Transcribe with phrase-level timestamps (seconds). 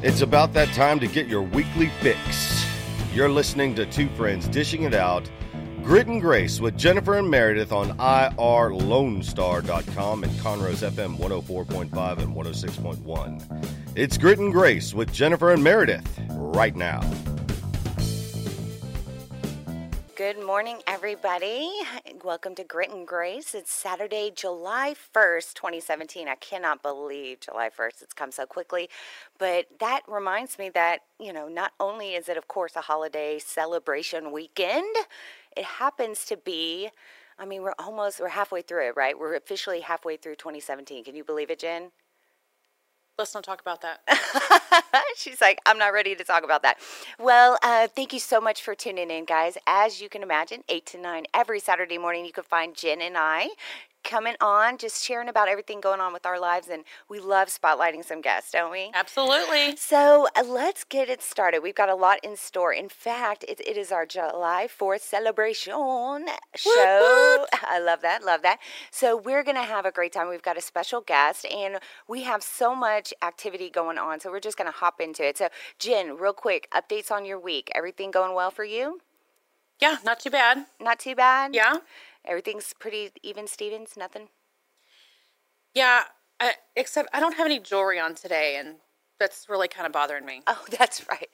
[0.00, 2.64] It's about that time to get your weekly fix.
[3.12, 5.28] You're listening to two friends dishing it out.
[5.82, 13.68] Grit and Grace with Jennifer and Meredith on IRLoneStar.com and Conroe's FM 104.5 and 106.1.
[13.96, 17.00] It's Grit and Grace with Jennifer and Meredith right now.
[20.18, 21.70] Good morning, everybody.
[22.24, 23.54] Welcome to Grit and Grace.
[23.54, 26.26] It's Saturday, July 1st, 2017.
[26.26, 28.02] I cannot believe July 1st.
[28.02, 28.88] It's come so quickly.
[29.38, 33.38] But that reminds me that, you know, not only is it, of course, a holiday
[33.38, 34.92] celebration weekend,
[35.56, 36.90] it happens to be,
[37.38, 39.16] I mean, we're almost, we're halfway through it, right?
[39.16, 41.04] We're officially halfway through 2017.
[41.04, 41.92] Can you believe it, Jen?
[43.18, 44.00] Let's not talk about that.
[45.16, 46.78] She's like, I'm not ready to talk about that.
[47.18, 49.58] Well, uh, thank you so much for tuning in, guys.
[49.66, 53.16] As you can imagine, 8 to 9 every Saturday morning, you can find Jen and
[53.18, 53.48] I
[54.08, 56.68] coming on, just sharing about everything going on with our lives.
[56.68, 58.90] And we love spotlighting some guests, don't we?
[58.94, 59.76] Absolutely.
[59.76, 61.62] So uh, let's get it started.
[61.62, 62.72] We've got a lot in store.
[62.72, 65.74] In fact, it, it is our July 4th celebration
[66.56, 67.46] show.
[67.62, 68.24] I love that.
[68.24, 68.58] Love that.
[68.90, 70.28] So we're going to have a great time.
[70.28, 71.78] We've got a special guest, and
[72.08, 74.20] we have so much activity going on.
[74.20, 75.36] So we're just going to hop into it.
[75.36, 75.48] So,
[75.78, 77.70] Jen, real quick, updates on your week.
[77.74, 79.00] Everything going well for you?
[79.80, 80.66] Yeah, not too bad.
[80.80, 81.54] Not too bad?
[81.54, 81.76] Yeah.
[82.26, 83.94] Everything's pretty even, Stevens?
[83.96, 84.28] Nothing?
[85.74, 86.04] Yeah,
[86.40, 88.76] I, except I don't have any jewelry on today, and
[89.18, 90.42] that's really kind of bothering me.
[90.46, 91.28] Oh, that's right.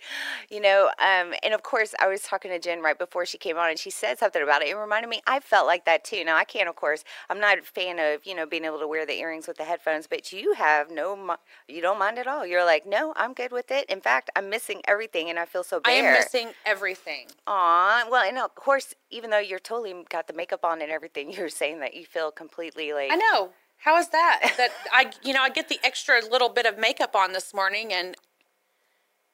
[0.50, 3.56] You know, um, and of course, I was talking to Jen right before she came
[3.56, 4.68] on, and she said something about it.
[4.68, 6.24] It reminded me, I felt like that too.
[6.24, 8.88] Now, I can't, of course, I'm not a fan of, you know, being able to
[8.88, 11.36] wear the earrings with the headphones, but you have no,
[11.68, 12.46] you don't mind at all.
[12.46, 13.88] You're like, no, I'm good with it.
[13.90, 15.92] In fact, I'm missing everything, and I feel so bare.
[15.92, 17.27] I am missing everything.
[17.46, 21.32] Aw, well, and of course, even though you're totally got the makeup on and everything,
[21.36, 23.10] you're saying that you feel completely like.
[23.12, 23.50] I know.
[23.84, 24.54] How is that?
[24.56, 27.92] That I, you know, I get the extra little bit of makeup on this morning
[27.92, 28.16] and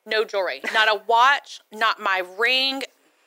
[0.04, 2.82] no jewelry, not a watch, not my ring,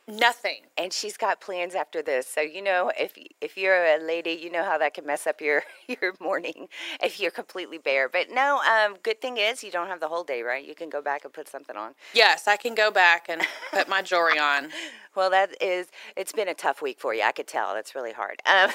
[0.05, 0.63] nothing.
[0.77, 4.51] And she's got plans after this, so you know if if you're a lady, you
[4.51, 6.67] know how that can mess up your your morning
[7.01, 8.09] if you're completely bare.
[8.09, 10.67] But no, um, good thing is you don't have the whole day, right?
[10.67, 11.93] You can go back and put something on.
[12.13, 14.71] Yes, I can go back and put my jewelry on.
[15.15, 17.21] Well, that is, it's been a tough week for you.
[17.21, 17.75] I could tell.
[17.75, 18.41] That's really hard.
[18.47, 18.71] Um,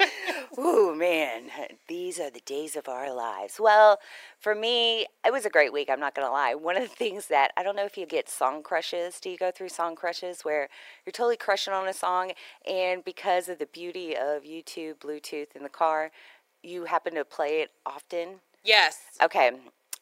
[0.58, 1.44] ooh, man,
[1.88, 3.58] these are the days of our lives.
[3.60, 3.98] Well,
[4.38, 5.88] for me, it was a great week.
[5.90, 6.54] I'm not going to lie.
[6.54, 9.20] One of the things that, I don't know if you get song crushes.
[9.20, 10.68] Do you go through song crushes where
[11.04, 12.32] you're totally crushing on a song,
[12.68, 16.10] and because of the beauty of YouTube, Bluetooth in the car,
[16.62, 18.40] you happen to play it often?
[18.64, 19.00] Yes.
[19.22, 19.52] Okay.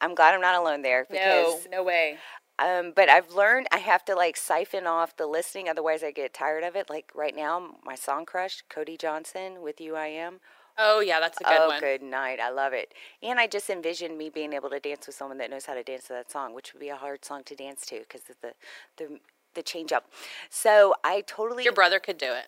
[0.02, 2.16] I'm glad I'm not alone there because no, no way.
[2.60, 6.34] Um, but I've learned I have to like siphon off the listening, otherwise I get
[6.34, 6.90] tired of it.
[6.90, 10.40] Like right now, my song crush, Cody Johnson with "You I Am."
[10.78, 11.80] Oh yeah, that's a good oh, one.
[11.80, 12.38] good night.
[12.40, 12.94] I love it.
[13.22, 15.82] And I just envision me being able to dance with someone that knows how to
[15.82, 18.36] dance to that song, which would be a hard song to dance to because of
[18.42, 18.52] the
[18.96, 19.20] the
[19.54, 20.10] the change up.
[20.48, 21.64] So I totally.
[21.64, 22.46] Your brother could do it.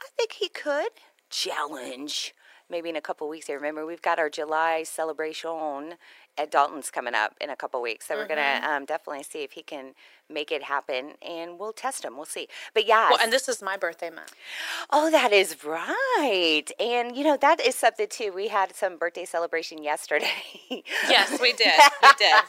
[0.00, 0.90] I think he could.
[1.30, 2.34] Challenge.
[2.70, 3.48] Maybe in a couple weeks.
[3.48, 5.94] I remember we've got our July celebration
[6.38, 8.22] at Dalton's coming up in a couple weeks, so mm-hmm.
[8.22, 9.94] we're gonna um, definitely see if he can
[10.30, 12.16] make it happen, and we'll test them.
[12.16, 12.48] We'll see.
[12.74, 13.10] But yeah.
[13.10, 14.34] Well, and this is my birthday month.
[14.90, 16.64] Oh, that is right.
[16.78, 18.32] And you know that is something too.
[18.34, 20.30] We had some birthday celebration yesterday.
[21.08, 21.72] yes, we did.
[22.02, 22.42] We did.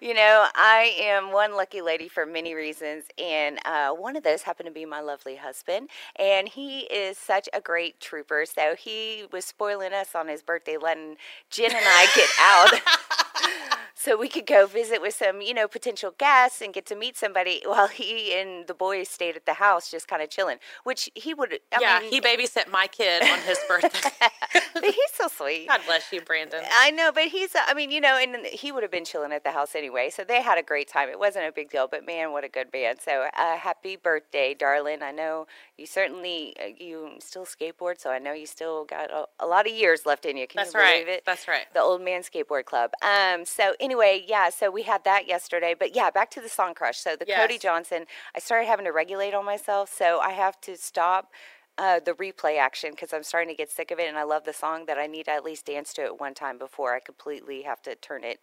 [0.00, 4.42] you know, I am one lucky lady for many reasons, and uh, one of those
[4.42, 8.44] happened to be my lovely husband, and he is such a great trooper.
[8.46, 11.16] So he was spoiling us on his birthday, letting
[11.50, 12.98] Jen and I get out.
[14.04, 17.16] so we could go visit with some, you know, potential guests and get to meet
[17.16, 21.10] somebody while he and the boys stayed at the house just kind of chilling, which
[21.14, 21.54] he would.
[21.72, 24.10] I yeah, mean, he babysat my kid on his birthday.
[24.74, 25.68] but he's so sweet.
[25.68, 26.62] God bless you, Brandon.
[26.70, 29.42] I know, but he's, I mean, you know, and he would have been chilling at
[29.42, 30.10] the house anyway.
[30.10, 31.08] So they had a great time.
[31.08, 32.98] It wasn't a big deal, but man, what a good band.
[33.02, 35.02] So uh, happy birthday, darling.
[35.02, 35.46] I know
[35.78, 39.66] you certainly, uh, you still skateboard, so I know you still got a, a lot
[39.66, 40.46] of years left in you.
[40.46, 41.08] Can That's you believe right.
[41.08, 41.22] it?
[41.24, 41.64] That's right.
[41.72, 42.92] The Old Man Skateboard Club.
[43.02, 45.74] Um, so anyway, yeah, so we had that yesterday.
[45.78, 46.98] But yeah, back to the song crush.
[46.98, 47.38] So the Yes.
[47.40, 51.32] Cody Johnson, I started having to regulate on myself, so I have to stop
[51.78, 54.44] uh, the replay action because I'm starting to get sick of it, and I love
[54.44, 57.00] the song that I need to at least dance to it one time before I
[57.00, 58.40] completely have to turn it.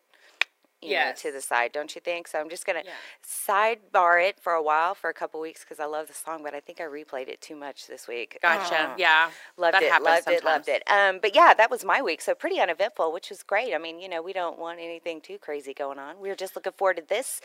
[0.81, 1.24] You Yes.
[1.24, 2.28] know, to the side, don't you think?
[2.28, 2.92] So I'm just gonna Yeah.
[3.24, 6.56] sidebar it for a while, for a couple weeks, because I love the song, but
[6.56, 8.39] I think I replayed it too much this week.
[8.42, 8.89] Gotcha.
[8.92, 8.95] Oh.
[8.98, 9.30] Yeah.
[9.57, 10.83] Loved that it, loved it, loved it.
[10.88, 12.19] Um, but yeah, that was my week.
[12.22, 13.75] So pretty uneventful, which was great.
[13.75, 16.19] I mean, you know, we don't want anything too crazy going on.
[16.19, 17.42] We were just looking forward to this.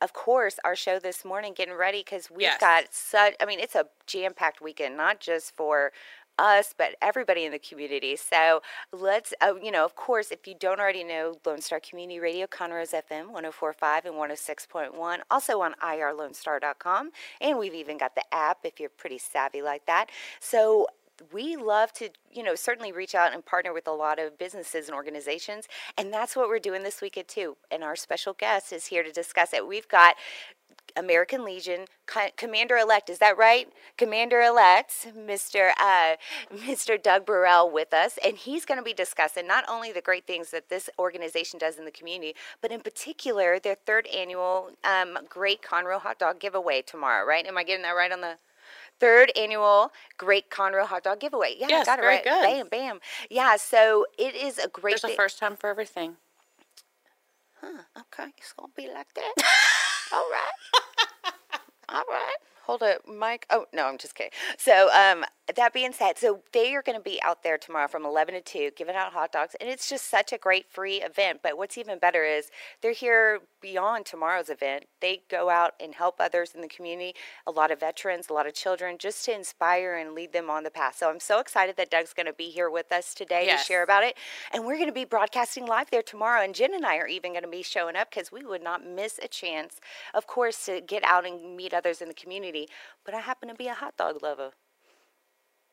[0.00, 2.60] Of course, our show this morning, getting ready because we've Yes.
[2.60, 3.34] got such.
[3.40, 5.92] I mean, it's a jam-packed weekend, not just for
[6.38, 8.16] us, but everybody in the community.
[8.16, 8.62] So
[8.92, 12.46] let's, uh, you know, of course, if you don't already know, Lone Star Community Radio,
[12.46, 17.10] Conroe's FM 1045 and 106.1, also on irlonestar.com.
[17.40, 20.10] And we've even got the app if you're pretty savvy like that.
[20.40, 20.86] So
[21.32, 24.88] we love to, you know, certainly reach out and partner with a lot of businesses
[24.88, 25.66] and organizations.
[25.96, 27.56] And that's what we're doing this weekend too.
[27.70, 29.66] And our special guest is here to discuss it.
[29.66, 30.16] We've got
[30.96, 31.86] American Legion
[32.36, 33.10] Commander Elect.
[33.10, 33.68] Is that right?
[33.96, 35.70] Commander Elect, Mr.
[35.80, 36.16] Uh,
[36.54, 37.00] Mr.
[37.00, 40.50] Doug Burrell, with us, and he's going to be discussing not only the great things
[40.50, 45.62] that this organization does in the community, but in particular their third annual um, Great
[45.62, 47.26] Conroe Hot Dog Giveaway tomorrow.
[47.26, 47.46] Right?
[47.46, 48.36] Am I getting that right on the?
[49.00, 51.56] Third annual Great Conroe Hot Dog Giveaway.
[51.58, 52.24] Yeah, yes, got it very right.
[52.24, 52.42] Good.
[52.42, 53.00] Bam, bam.
[53.30, 55.00] Yeah, so it is a great.
[55.00, 56.16] There's a first time for everything.
[57.60, 57.82] Huh?
[57.98, 59.34] Okay, it's gonna be like that.
[60.12, 61.62] All right.
[61.88, 62.36] All right.
[62.64, 63.46] Hold it, Mike.
[63.50, 64.32] Oh, no, I'm just kidding.
[64.58, 65.24] So, um,
[65.56, 68.40] that being said, so they are going to be out there tomorrow from 11 to
[68.40, 69.56] 2 giving out hot dogs.
[69.60, 71.40] And it's just such a great free event.
[71.42, 72.50] But what's even better is
[72.82, 74.84] they're here beyond tomorrow's event.
[75.00, 77.14] They go out and help others in the community,
[77.46, 80.64] a lot of veterans, a lot of children, just to inspire and lead them on
[80.64, 80.96] the path.
[80.98, 83.62] So I'm so excited that Doug's going to be here with us today Yes.
[83.62, 84.16] to share about it.
[84.52, 86.42] And we're going to be broadcasting live there tomorrow.
[86.42, 88.86] And Jen and I are even going to be showing up because we would not
[88.86, 89.80] miss a chance,
[90.14, 92.68] of course, to get out and meet others in the community.
[93.04, 94.52] But I happen to be a hot dog lover.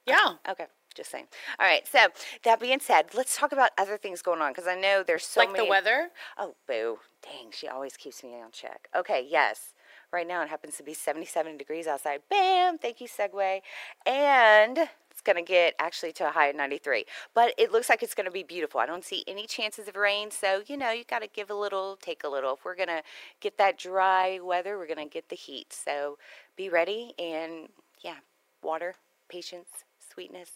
[0.05, 0.33] Yeah.
[0.49, 1.25] Okay, just saying.
[1.59, 1.87] All right.
[1.87, 2.07] So
[2.43, 5.41] that being said, let's talk about other things going on because I know there's so
[5.41, 5.65] like many.
[5.65, 6.09] the weather.
[6.37, 6.99] Oh, boo!
[7.21, 8.87] Dang, she always keeps me on check.
[8.95, 9.73] Okay, yes.
[10.11, 12.21] Right now it happens to be 77 degrees outside.
[12.29, 12.77] Bam!
[12.77, 13.59] Thank you, segue.
[14.05, 14.77] And
[15.15, 17.05] it's going to get actually to a high of 93.
[17.33, 18.79] But it looks like it's going to be beautiful.
[18.79, 20.29] I don't see any chances of rain.
[20.29, 22.53] So, you know, you got to give a little, take a little.
[22.53, 23.01] If we're going to
[23.39, 25.73] get that dry weather, we're going to get the heat.
[25.73, 26.17] So
[26.55, 27.69] be ready and,
[28.01, 28.17] yeah,
[28.61, 28.95] water,
[29.29, 29.69] patience,
[30.15, 30.51] sweetness.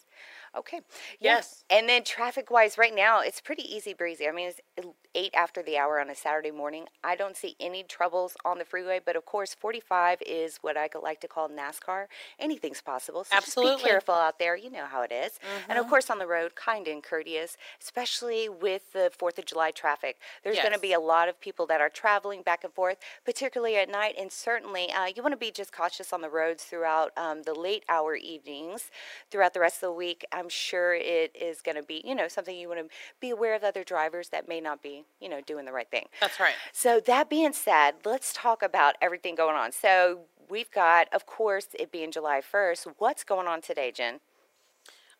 [0.57, 0.81] Okay.
[1.19, 1.35] Yeah.
[1.35, 1.63] Yes.
[1.69, 4.27] And then traffic wise, right now, it's pretty easy breezy.
[4.27, 6.85] I mean, it's eight after the hour on a Saturday morning.
[7.03, 10.89] I don't see any troubles on the freeway, but of course, 45 is what I
[11.01, 12.05] like to call NASCAR.
[12.39, 13.23] Anything's possible.
[13.23, 13.83] So Absolutely.
[13.83, 14.55] be careful out there.
[14.55, 15.39] You know how it is.
[15.67, 19.71] And of course, on the road, kind and courteous, especially with the 4th of July
[19.71, 20.17] traffic.
[20.43, 23.77] There's going to be a lot of people that are traveling back and forth, particularly
[23.77, 24.15] at night.
[24.19, 27.53] And certainly, uh, you want to be just cautious on the roads throughout um, the
[27.53, 28.91] late hour evenings,
[29.31, 30.25] throughout the rest of the week.
[30.39, 33.55] I'm sure it is going to be, you know, something you want to be aware
[33.55, 36.07] of other drivers that may not be, you know, doing the right thing.
[36.21, 36.53] That's right.
[36.71, 39.71] So that being said, let's talk about everything going on.
[39.71, 42.87] So we've got, of course, it being July 1st.
[42.97, 44.19] What's going on today, Jen?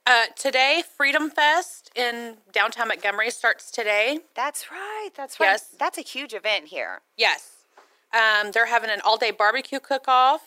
[0.08, 4.20] Uh, today, Freedom Fest in downtown Montgomery starts today.
[4.36, 5.10] That's right.
[5.16, 5.48] That's right.
[5.48, 5.76] Yes.
[5.78, 7.02] That's a huge event here.
[7.18, 7.66] Yes.
[8.14, 10.42] Um, they're having an all day barbecue cook off.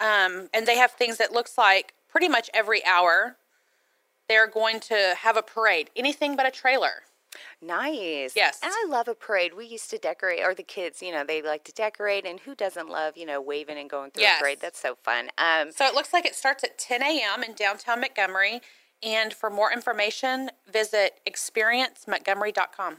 [0.00, 3.36] Um, and they have things that looks like pretty much every hour.
[4.28, 7.02] They're going to have a parade, anything but a trailer.
[7.60, 8.34] Nice.
[8.36, 8.60] Yes.
[8.62, 9.54] And I love a parade.
[9.54, 12.24] We used to decorate, or the kids, you know, they like to decorate.
[12.26, 14.40] And who doesn't love, you know, waving and going through Yes.
[14.40, 14.58] a parade?
[14.60, 15.30] That's so fun.
[15.38, 17.42] Um, So it looks like it starts at 10 a.m.
[17.42, 18.60] in downtown Montgomery.
[19.02, 22.96] And for more information, visit experiencemontgomery.com.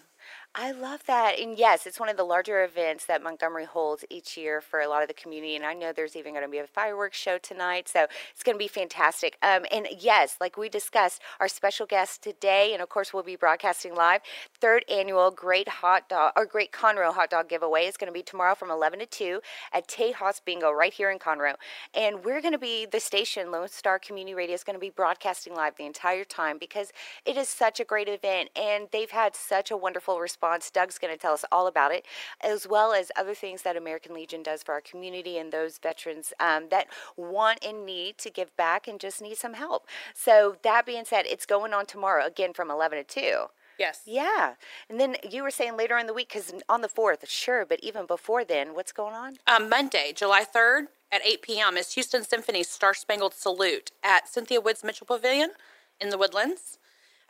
[0.56, 1.38] I love that.
[1.40, 4.90] And yes, it's one of the larger events that Montgomery holds each year for a
[4.90, 5.56] lot of the community.
[5.56, 7.88] And I know there's even going to be a fireworks show tonight.
[7.88, 9.38] So it's going to be fantastic.
[9.44, 13.36] Um, and yes, like we discussed, our special guest today, and of course, we'll be
[13.36, 14.22] broadcasting live,
[14.60, 18.24] third annual Great Hot Dog or Great Conroe Hot Dog Giveaway is going to be
[18.24, 21.54] tomorrow from 11 to 2 at Tejas Bingo right here in Conroe.
[21.94, 24.90] And we're going to be, the station, Lone Star Community Radio, is going to be
[24.90, 26.92] broadcasting live the entire time because
[27.24, 30.39] it is such a great event and they've had such a wonderful response.
[30.74, 32.06] Doug's going to tell us all about it,
[32.42, 36.34] as well as other things that American Legion does for our community and those veterans
[36.40, 39.88] um, that want and need to give back and just need some help.
[40.14, 43.46] So, that being said, it's going on tomorrow again from 11 to 2.
[43.80, 44.02] Yes.
[44.06, 44.56] Yeah.
[44.90, 47.80] And then you were saying later in the week, because on the 4th, sure, but
[47.81, 49.38] even before then, what's going on?
[49.48, 51.78] Um, Monday, July 3rd at 8 p.m.
[51.78, 55.52] is Houston Symphony's Star Spangled Salute at Cynthia Woods Mitchell Pavilion
[56.00, 56.79] in the Woodlands.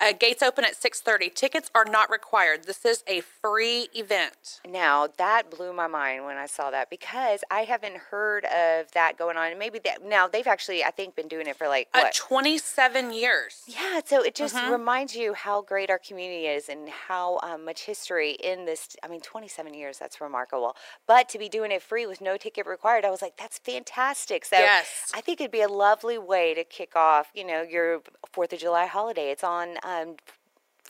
[0.01, 1.33] Uh, gates open at 6.30.
[1.33, 2.63] Tickets are not required.
[2.65, 4.61] This is a free event.
[4.67, 9.17] Now that blew my mind when I saw that because I haven't heard of that
[9.17, 9.49] going on.
[9.49, 12.13] And maybe that now they've actually I think been doing it for like Uh, what?
[12.15, 13.63] 27 years.
[13.67, 14.71] yeah, so it just Mm-hmm.
[14.71, 18.95] reminds you how great our community is and how um, much history in this.
[19.03, 20.75] I mean, 27 years, that's remarkable.
[21.07, 24.45] But to be doing it free with no ticket required, I was like, that's fantastic.
[24.45, 25.11] So Yes.
[25.13, 28.01] I think it'd be a lovely way to kick off, you know, your
[28.33, 29.29] 4th of July holiday.
[29.31, 30.15] It's on um, Um,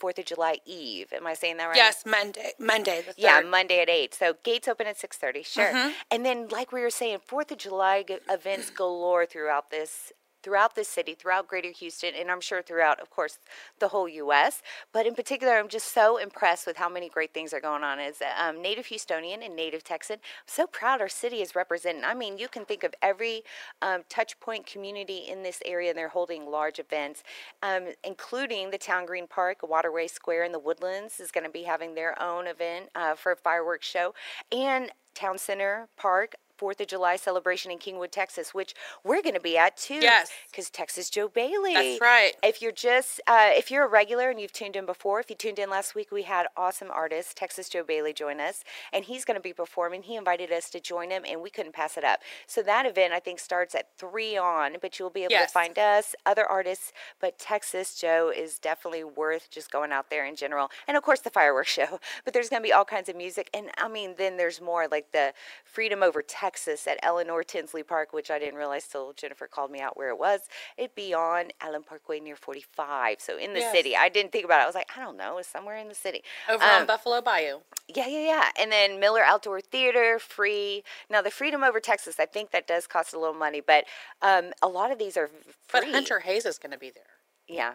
[0.00, 1.12] 4th of July Eve.
[1.12, 1.76] Am I saying that right?
[1.76, 2.52] Yes, Monday.
[2.58, 3.16] Monday the 3rd.
[3.18, 4.14] Yeah, Monday at eight.
[4.14, 5.42] So gates open at six thirty.
[5.42, 5.72] Sure.
[5.72, 5.90] Mm-hmm.
[6.10, 10.84] And then, like we were saying, Fourth of July events galore throughout this throughout the
[10.84, 13.38] city, throughout Greater Houston, and I'm sure throughout, of course,
[13.78, 14.62] the whole U.S.
[14.92, 17.98] But in particular, I'm just so impressed with how many great things are going on.
[17.98, 22.04] As a um, native Houstonian and native Texan, I'm so proud our city is representing.
[22.04, 23.42] I mean, you can think of every
[23.82, 27.22] um, touch point community in this area, and they're holding large events,
[27.62, 31.64] um, including the Town Green Park, Waterway Square, and the Woodlands is going to be
[31.64, 34.14] having their own event uh, for a fireworks show,
[34.52, 39.40] and Town Center Park Fourth of July celebration in Kingwood, Texas, which we're going to
[39.40, 39.94] be at too.
[39.94, 41.72] Yes, because Texas Joe Bailey.
[41.72, 42.32] That's right.
[42.42, 45.36] If you're just uh, if you're a regular and you've tuned in before, if you
[45.36, 48.62] tuned in last week, we had awesome artist Texas Joe Bailey join us,
[48.92, 50.02] and he's going to be performing.
[50.02, 52.20] He invited us to join him, and we couldn't pass it up.
[52.46, 55.48] So that event I think starts at three on, but you'll be able yes.
[55.50, 56.92] to find us, other artists.
[57.22, 61.20] But Texas Joe is definitely worth just going out there in general, and of course
[61.20, 62.00] the fireworks show.
[62.26, 64.86] But there's going to be all kinds of music, and I mean then there's more
[64.86, 65.32] like the
[65.64, 66.49] Freedom Over Texas
[66.86, 70.18] at Eleanor Tinsley Park, which I didn't realize till Jennifer called me out where it
[70.18, 70.40] was.
[70.76, 73.72] It'd be on Allen Parkway near 45, so in the Yes.
[73.72, 73.96] city.
[73.96, 74.62] I didn't think about it.
[74.64, 76.22] I was like, I don't know, it's somewhere in the city.
[76.48, 77.60] Over Um, on Buffalo Bayou.
[77.88, 78.50] Yeah, yeah, yeah.
[78.58, 80.84] And then Miller Outdoor Theater, free.
[81.08, 83.84] Now, the Freedom Over Texas, I think that does cost a little money, but
[84.22, 85.80] um, a lot of these are free.
[85.80, 87.04] But Hunter Hayes is going to be there.
[87.48, 87.74] Yeah.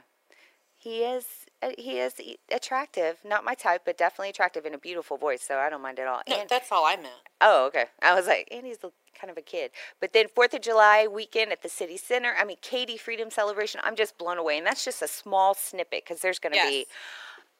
[0.86, 1.26] He is.
[1.64, 2.14] uh, He is
[2.52, 6.00] attractive, not my type, but definitely attractive and a beautiful voice, so I don't mind
[6.00, 6.22] at all.
[6.30, 7.24] No, and that's all I meant.
[7.42, 7.86] Oh, okay.
[8.04, 8.78] I was like, and he's
[9.20, 9.72] kind of a kid.
[10.00, 12.36] But then Fourth of July weekend at the city center.
[12.40, 13.82] I mean, Katy Freedom Celebration.
[13.84, 16.72] I'm just blown away, and that's just a small snippet because there's going to Yes.
[16.72, 16.86] be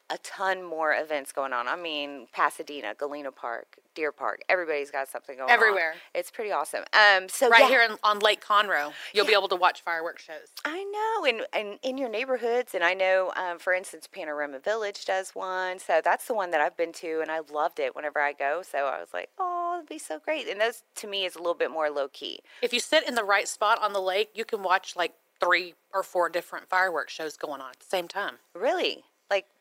[0.08, 1.66] a ton more events going on.
[1.66, 4.42] I mean, Pasadena, Galena Park, Deer Park.
[4.48, 5.94] Everybody's got something going on Everywhere.
[6.14, 6.84] It's pretty awesome.
[6.92, 7.68] Um, so Right yeah.
[7.68, 10.52] here in, on Lake Conroe, you'll be able to watch fireworks shows.
[10.64, 15.04] I know, and, and in your neighborhoods, and I know, um, for instance, Panorama Village
[15.04, 15.78] does one.
[15.78, 18.62] So that's the one that I've been to, and I loved it whenever I go.
[18.62, 20.48] So I was like, oh, it'd be so great.
[20.48, 22.40] And those, to me, is a little bit more low key.
[22.62, 25.74] If you sit in the right spot on the lake, you can watch like three
[25.92, 28.36] or four different fireworks shows going on at the same time.
[28.54, 29.04] Really?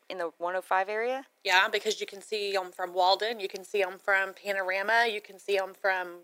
[0.10, 1.26] In the 105 area?
[1.44, 5.20] Yeah, because you can see them from Walden, you can see them from Panorama, you
[5.20, 6.20] can see them from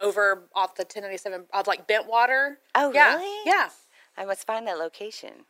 [0.00, 2.56] over off the 1097, off like Bentwater.
[2.74, 3.42] Oh, yeah, really?
[3.44, 3.68] Yeah.
[4.16, 5.44] I must find that location.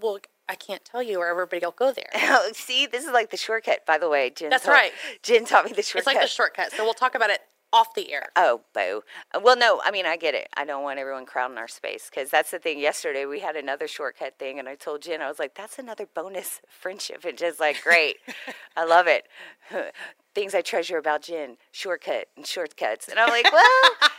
[0.00, 2.10] Well, I can't tell you where everybody will go there.
[2.14, 4.30] Oh, see, this is like the shortcut, by the way.
[4.30, 4.92] Jen That's taught- right.
[5.22, 5.98] Jen taught me the shortcut.
[5.98, 6.72] It's like the shortcut.
[6.72, 7.40] So we'll talk about it
[7.76, 8.30] off the air.
[8.36, 9.02] Oh, boo.
[9.34, 10.48] Uh, Well, no, I mean, I get it.
[10.56, 12.78] I don't want everyone crowding our space because that's the thing.
[12.78, 16.06] Yesterday, we had another shortcut thing, and I told Jen, I was like, that's another
[16.14, 17.24] bonus friendship.
[17.26, 18.16] And Jen's like, great.
[18.76, 19.26] I love it.
[20.34, 23.08] Things I treasure about Jen shortcut and shortcuts.
[23.08, 24.10] And I'm like, well,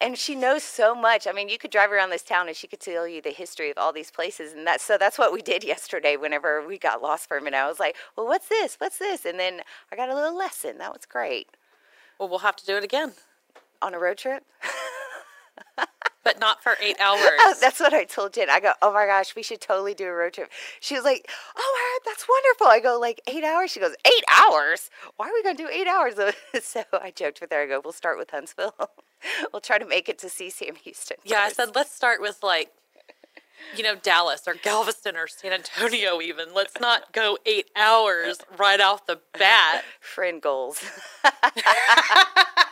[0.00, 1.26] and she knows so much.
[1.26, 3.70] I mean, you could drive around this town and she could tell you the history
[3.70, 6.16] of all these places, and that's so that's what we did yesterday.
[6.16, 8.76] Whenever we got lost for a minute, I was like, "Well, what's this?
[8.78, 9.60] What's this?" And then
[9.92, 10.78] I got a little lesson.
[10.78, 11.48] That was great
[12.18, 13.12] Well, we'll have to do it again,
[13.82, 14.44] on a road trip.
[16.26, 17.20] but not for eight hours.
[17.38, 18.50] Oh, that's what I told Jen.
[18.50, 21.30] I go, "Oh my gosh, we should totally do a road trip." She was like,
[21.56, 24.90] "Oh, that's wonderful." I go, "Like eight hours?" She goes, eight hours?
[25.16, 26.14] Why are we gonna do eight hours?"
[26.62, 27.62] so I joked with her.
[27.62, 28.74] I go, "We'll start with Huntsville.
[29.52, 32.72] we'll try to make it to CCM Houston." yeah, I said let's start with like,
[33.76, 36.20] you know, Dallas or Galveston or San Antonio.
[36.20, 39.84] Even let's not go eight hours right off the bat.
[40.00, 40.84] friend goals.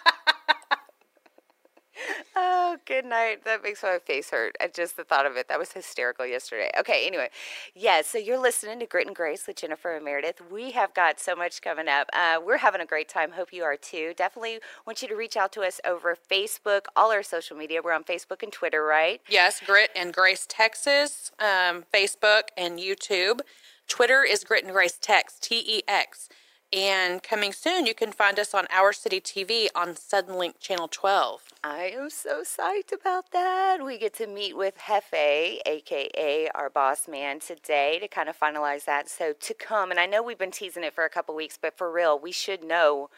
[2.37, 3.45] oh, good night.
[3.45, 4.57] That makes my face hurt.
[4.61, 5.49] I just the thought of it.
[5.49, 6.71] That was hysterical yesterday.
[6.79, 7.31] Okay, anyway.
[7.75, 10.41] Yeah, so you're listening to Grit and Grace with Jennifer and Meredith.
[10.51, 12.09] We have got so much coming up.
[12.13, 13.33] Uh, we're having a great time.
[13.33, 14.15] Hope you are too.
[14.17, 17.81] Definitely want you to reach out to us over Facebook, all our social media.
[17.83, 19.21] We're on Facebook and Twitter, right?
[19.29, 23.41] Yes, Grit and Grace Texas, um, Facebook and YouTube.
[23.87, 26.29] Twitter is Grit and Grace Tex, T E X.
[26.73, 31.43] And coming soon, you can find us on Our City TV on Suddenlink Channel 12.
[31.63, 33.85] I am so psyched about that.
[33.85, 38.87] We get to meet with Jefe, aka our boss man, today to kind of finalize
[38.87, 39.09] that.
[39.09, 41.79] So to come, and I know we've been teasing it for a couple weeks, but
[41.79, 43.09] for real, we should know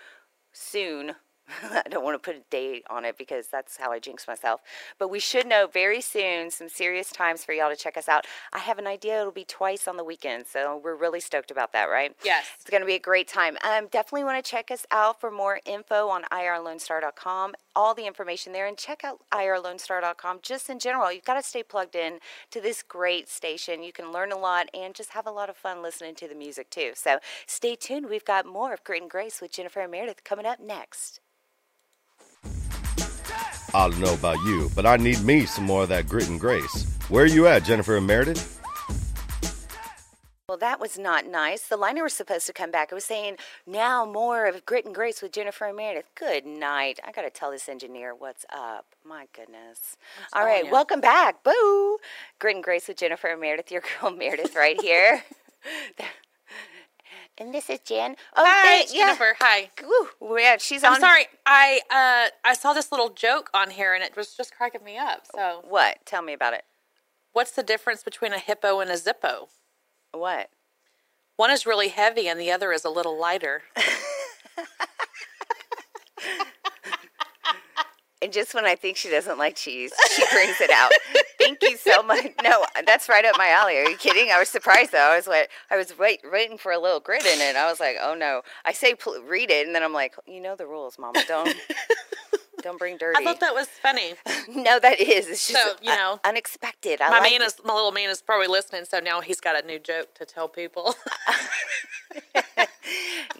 [0.52, 1.14] soon.
[1.62, 4.60] I don't want to put a date on it because that's how I jinx myself.
[4.98, 8.26] But we should know very soon some serious times for y'all to check us out.
[8.52, 11.72] I have an idea it'll be twice on the weekend, so we're really stoked about
[11.72, 12.14] that, right?
[12.24, 12.46] Yes.
[12.60, 13.56] It's going to be a great time.
[13.62, 18.52] Um, definitely want to check us out for more info on irlonestar.com, all the information
[18.52, 21.12] there, and check out irlonestar.com just in general.
[21.12, 22.18] You've got to stay plugged in
[22.50, 23.82] to this great station.
[23.82, 26.34] You can learn a lot and just have a lot of fun listening to the
[26.34, 26.92] music too.
[26.94, 28.08] So stay tuned.
[28.08, 31.20] We've got more of Grit and Grace with Jennifer and Meredith coming up next.
[33.76, 36.40] I don't know about you, but I need me some more of that grit and
[36.40, 36.86] grace.
[37.10, 38.58] Where are you at, Jennifer and Meredith?
[40.48, 41.68] Well, that was not nice.
[41.68, 42.90] The liner was supposed to come back.
[42.90, 46.06] It was saying, now more of Grit and Grace with Jennifer and Meredith.
[46.14, 47.00] Good night.
[47.06, 48.86] I got to tell this engineer what's up.
[49.04, 49.98] My goodness.
[50.32, 50.72] All telling right, you.
[50.72, 51.44] welcome back.
[51.44, 51.98] Boo.
[52.38, 53.70] Grit and Grace with Jennifer and Meredith.
[53.70, 55.22] Your girl Meredith right here.
[57.38, 58.16] and this is Jen.
[58.36, 59.06] Oh, Hi, thank- yeah.
[59.06, 59.36] Jennifer.
[59.40, 59.70] Hi.
[60.20, 61.00] Woo, yeah, she's I'm on.
[61.00, 61.26] sorry.
[61.46, 64.96] I uh, I saw this little joke on here, and it was just cracking me
[64.98, 65.26] up.
[65.34, 65.98] So, What?
[66.06, 66.64] Tell me about it.
[67.32, 69.48] what's the difference between a hippo and a zippo?
[70.12, 70.50] What?
[71.36, 73.62] One is really heavy, and the other is a little lighter.
[78.22, 80.90] And just when I think she doesn't like cheese, she brings it out.
[81.38, 82.28] Thank you so much.
[82.42, 83.76] No, that's right up my alley.
[83.78, 84.30] Are you kidding?
[84.32, 84.98] I was surprised though.
[85.12, 87.56] I was like, I was wait, waiting for a little grit in it.
[87.56, 88.42] I was like, oh no.
[88.64, 91.22] I say pl- read it, and then I'm like, you know the rules, Mama.
[91.28, 91.54] Don't
[92.62, 93.18] don't bring dirty.
[93.20, 94.14] I thought that was funny.
[94.48, 95.28] no, that is.
[95.28, 97.00] It's just So, you uh, know, unexpected.
[97.02, 97.46] I My like man it.
[97.46, 100.24] is my little man is probably listening, so now he's got a new joke to
[100.24, 100.94] tell people.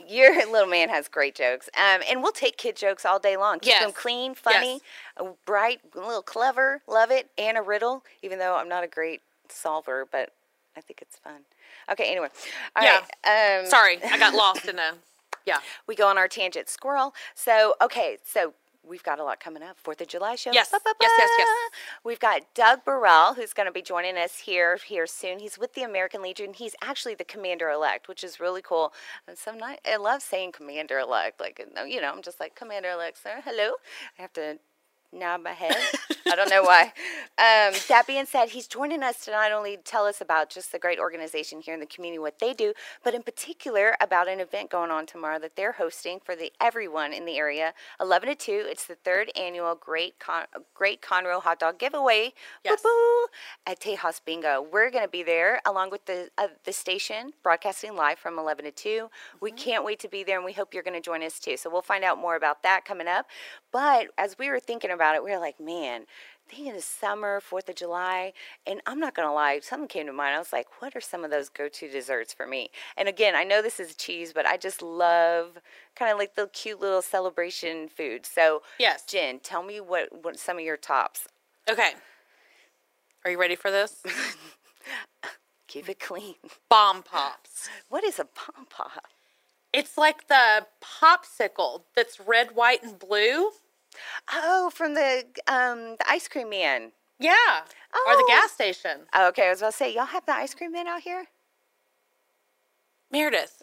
[0.09, 1.69] Your little man has great jokes.
[1.77, 3.59] Um, and we'll take kid jokes all day long.
[3.61, 4.81] Keep them clean, funny,
[5.17, 6.83] uh, bright, a little clever.
[6.87, 7.31] Love it.
[7.39, 10.31] And a riddle, even though I'm not a great solver, but
[10.77, 11.41] I think it's fun.
[11.91, 12.29] Okay, anyway.
[12.77, 13.01] All Yeah.
[13.25, 13.61] right.
[13.61, 14.95] Um, Sorry, I got lost in a.
[15.47, 15.59] Yeah.
[15.87, 17.15] we go on our tangent squirrel.
[17.35, 18.55] So, okay, so
[18.89, 19.79] we've got a lot coming up.
[19.79, 20.53] Fourth of July show.
[20.53, 21.49] Yes, Ba, ba, yes, yes, yes.
[22.05, 25.39] We've got Doug Burrell, who's going to be joining us here here soon.
[25.41, 26.55] He's with the American Legion.
[26.55, 28.93] He's actually the commander elect, which is really cool.
[29.27, 29.57] And so.
[29.61, 31.41] I love saying commander elect.
[31.41, 33.41] Like, you know, I'm just like commander elect, sir.
[33.45, 33.73] Hello.
[34.19, 34.59] I have to
[35.17, 35.77] nod my head.
[36.31, 36.93] I don't know why.
[37.39, 40.79] Um, that being said, he's joining us to not only tell us about just the
[40.79, 42.73] great organization here in the community, what they do,
[43.05, 47.13] but in particular about an event going on tomorrow that they're hosting for the everyone
[47.13, 47.75] in the area.
[48.01, 48.65] 11 to 2.
[48.69, 52.33] It's the third annual Great Con- Great Conroe Hot Dog Giveaway.
[52.65, 52.83] Yes.
[52.83, 53.27] Boo-boo,
[53.67, 54.67] at Tejas Bingo.
[54.73, 58.65] We're going to be there along with the uh, the station broadcasting live from 11
[58.65, 59.09] to 2.
[59.41, 61.57] We can't wait to be there and we hope you're going to join us too.
[61.57, 63.27] So we'll find out more about that coming up.
[63.73, 66.07] But as we were thinking about it, we were like, man,
[66.49, 68.33] thinking of summer, 4th of July,
[68.67, 70.35] and I'm not going to lie, something came to mind.
[70.35, 72.71] I was like, what are some of those go-to desserts for me?
[72.97, 75.59] And again, I know this is cheese, but I just love
[75.97, 78.27] kind of like the cute little celebration food.
[78.27, 79.03] So, Yes.
[79.07, 81.27] Jen, tell me what, what some of your tops.
[81.69, 81.91] Okay.
[83.25, 84.03] Are you ready for this?
[85.67, 86.37] Keep it clean.
[86.69, 87.69] Bomb pops.
[87.89, 89.09] What is a pom pop?
[89.73, 93.51] It's like the popsicle that's red, white, and blue.
[94.33, 96.93] Oh, from the um the ice cream man.
[97.19, 97.33] Yeah.
[97.61, 98.27] Or the Oh.
[98.29, 99.01] gas station.
[99.15, 101.27] Oh, okay, I was about to say, y'all have the ice cream man out here?
[103.11, 103.63] Meredith,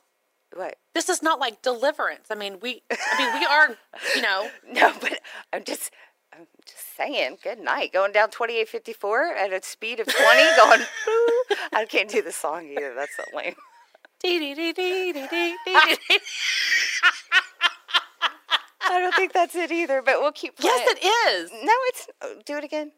[0.56, 0.78] What?
[0.96, 2.28] this is not like deliverance.
[2.32, 3.78] I mean, we I mean, we are,
[4.16, 5.20] you know, No, but
[5.52, 5.92] I'm just
[6.34, 7.94] I'm just saying, good night.
[7.94, 10.82] Going down 2854 at a speed of 20, going.
[11.74, 12.96] I can't do the song either.
[12.96, 13.56] That's so lame.
[18.94, 20.76] I don't think that's it either, but we'll keep playing.
[20.78, 21.52] Yes, it is.
[21.52, 22.08] No, it's.
[22.22, 22.92] oh, Do it again.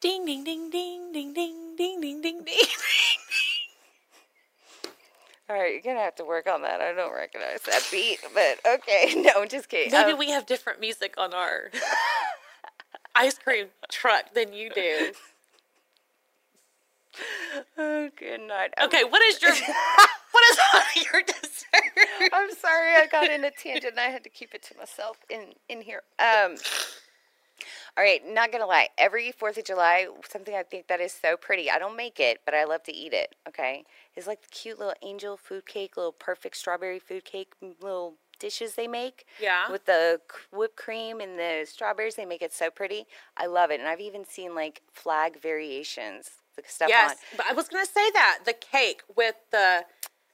[0.00, 2.56] Ding ding ding ding ding ding ding ding ding ding.
[5.48, 6.80] All right, you're going to have to work on that.
[6.80, 9.14] I don't recognize that beat, but okay.
[9.34, 9.92] No, just kidding.
[9.92, 11.70] Maybe Um, we have different music on our
[13.14, 15.12] ice cream truck than you do.
[17.78, 18.72] oh, good night.
[18.82, 19.52] Okay, what is your
[20.34, 22.30] what is on your dessert?
[22.32, 23.92] I'm sorry, I got in a tangent.
[23.92, 26.02] and I had to keep it to myself in in here.
[26.18, 26.56] Um.
[27.96, 28.88] All right, not gonna lie.
[28.98, 31.70] Every Fourth of July, something I think that is so pretty.
[31.70, 33.36] I don't make it, but I love to eat it.
[33.48, 33.84] Okay,
[34.16, 38.74] is like the cute little angel food cake, little perfect strawberry food cake, little dishes
[38.74, 39.26] they make.
[39.40, 39.70] Yeah.
[39.70, 40.20] With the
[40.52, 43.06] whipped cream and the strawberries, they make it so pretty.
[43.36, 47.16] I love it, and I've even seen like flag variations, the stuff Yes, on.
[47.36, 49.84] but I was gonna say that the cake with the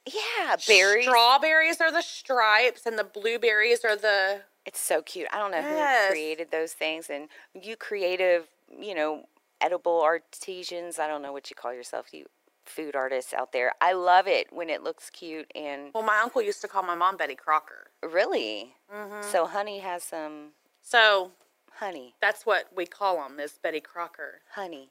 [0.05, 1.05] Yeah, berries.
[1.05, 5.27] strawberries are the stripes and the blueberries are the It's so cute.
[5.31, 6.07] I don't know Yes.
[6.07, 9.27] who created those things, and you creative, you know,
[9.59, 10.99] edible artisans.
[10.99, 12.27] I don't know what you call yourself, you
[12.65, 13.73] food artists out there.
[13.81, 16.03] I love it when it looks cute and well.
[16.03, 18.75] My uncle used to call my mom Betty Crocker, really.
[18.93, 19.27] Mm-hmm.
[19.29, 20.49] So honey has some
[20.83, 21.31] so
[21.79, 24.41] honey, that's what we call them is Betty Crocker.
[24.55, 24.89] honey.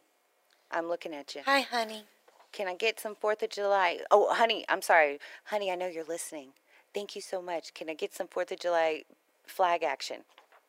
[0.73, 1.43] I'm looking at you.
[1.47, 2.05] Hi, honey.
[2.53, 4.01] Can I get some Fourth of July?
[4.11, 5.71] Oh, honey, I'm sorry, honey.
[5.71, 6.49] I know you're listening.
[6.95, 7.75] Thank you so much.
[7.75, 9.05] Can I get some Fourth of July
[9.47, 10.19] flag action?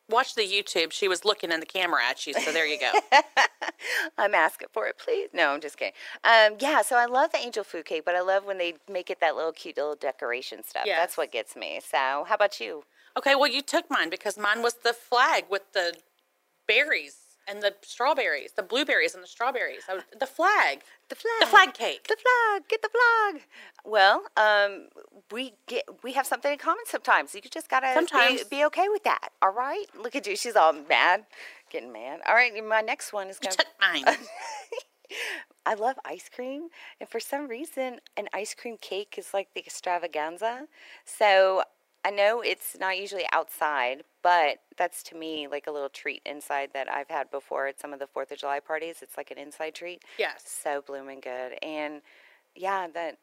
[0.08, 0.92] Watch the YouTube.
[0.92, 2.92] She was looking in the camera at you, so there you go.
[4.18, 5.28] I'm asking for it, please.
[5.32, 5.94] No, I'm just kidding.
[6.24, 9.10] Um, yeah, so I love the angel food cake, but I love when they make
[9.10, 10.84] it that little cute little decoration stuff.
[10.86, 10.98] Yes.
[11.00, 11.80] That's what gets me.
[11.82, 12.84] So, how about you?
[13.16, 15.94] okay, well you took mine because mine was the flag with the
[16.66, 17.21] berries.
[17.48, 19.82] And the strawberries, the blueberries and the strawberries.
[20.18, 20.82] The flag.
[21.08, 21.40] The flag.
[21.40, 22.08] The flag cake.
[22.08, 22.68] The flag.
[22.68, 23.42] Get the flag.
[23.84, 24.88] Well, um,
[25.30, 27.34] we get we have something in common sometimes.
[27.34, 28.44] You just gotta Sometimes.
[28.44, 29.30] Be, be okay with that.
[29.40, 29.86] All right.
[30.00, 30.36] Look at you.
[30.36, 31.24] She's all mad,
[31.70, 32.20] getting mad.
[32.26, 32.52] All right.
[32.64, 33.56] My next one is gonna.
[33.56, 34.04] took mine.
[35.66, 36.68] I love ice cream,
[37.00, 40.66] and for some reason, an ice cream cake is like the extravaganza.
[41.04, 41.62] So
[42.04, 46.70] I know it's not usually outside, but that's to me like a little treat inside
[46.74, 48.96] that I've had before at some of the Fourth of July parties.
[49.02, 50.02] It's like an inside treat.
[50.18, 50.42] Yes.
[50.46, 52.02] So blooming good, and
[52.56, 53.18] yeah, that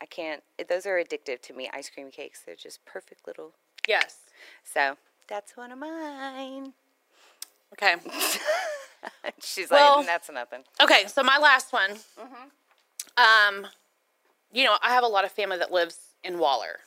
[0.00, 0.42] I can't.
[0.68, 1.68] Those are addictive to me.
[1.74, 2.40] Ice cream cakes.
[2.44, 3.52] They're just perfect little.
[3.86, 4.16] yes.
[4.64, 4.96] So
[5.28, 6.72] that's one of mine.
[7.74, 7.96] Okay.
[9.42, 10.62] She's Well- like, that's nothing.
[10.80, 11.90] Okay, so my last one.
[13.16, 13.66] Um,
[14.52, 16.80] you know, I have a lot of family that lives in Waller.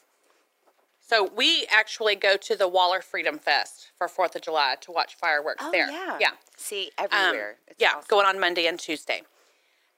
[1.07, 5.15] So we actually go to the Waller Freedom Fest for Fourth of July to watch
[5.15, 5.89] fireworks Oh there.
[5.89, 6.17] yeah.
[6.19, 6.31] Yeah.
[6.57, 7.55] See Um, everywhere.
[7.67, 8.03] It's yeah, awesome.
[8.09, 9.21] going on Monday and Tuesday.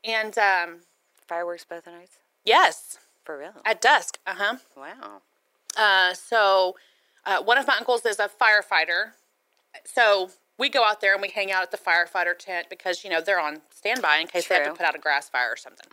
[0.04, 0.82] And um,
[1.28, 2.18] Fireworks both nights?
[2.46, 3.54] yes, For real?
[3.66, 4.20] at dusk.
[4.28, 4.56] Uh huh.
[4.78, 5.22] wow.
[5.78, 6.76] Uh, so
[7.26, 9.12] uh, one of my uncles is a firefighter.
[9.86, 13.10] So we go out there and we hang out at the firefighter tent because you
[13.10, 15.58] know they're on standby in case they have to put out a grass fire or
[15.58, 15.88] something.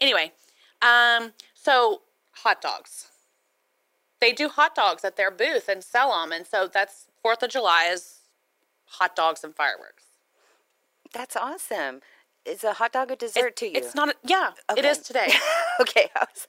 [0.00, 0.32] Anyway,
[0.82, 3.08] um, so hot dogs.
[4.22, 7.50] They do hot dogs at their booth and sell them, and so that's Fourth of
[7.50, 8.20] July is
[8.86, 10.04] hot dogs and fireworks.
[11.12, 12.02] That's awesome.
[12.44, 13.72] Is a hot dog a dessert to you?
[13.74, 14.10] It's not.
[14.10, 14.88] A, yeah, it Okay.
[14.88, 15.26] is today
[15.80, 16.08] okay.
[16.14, 16.46] I was,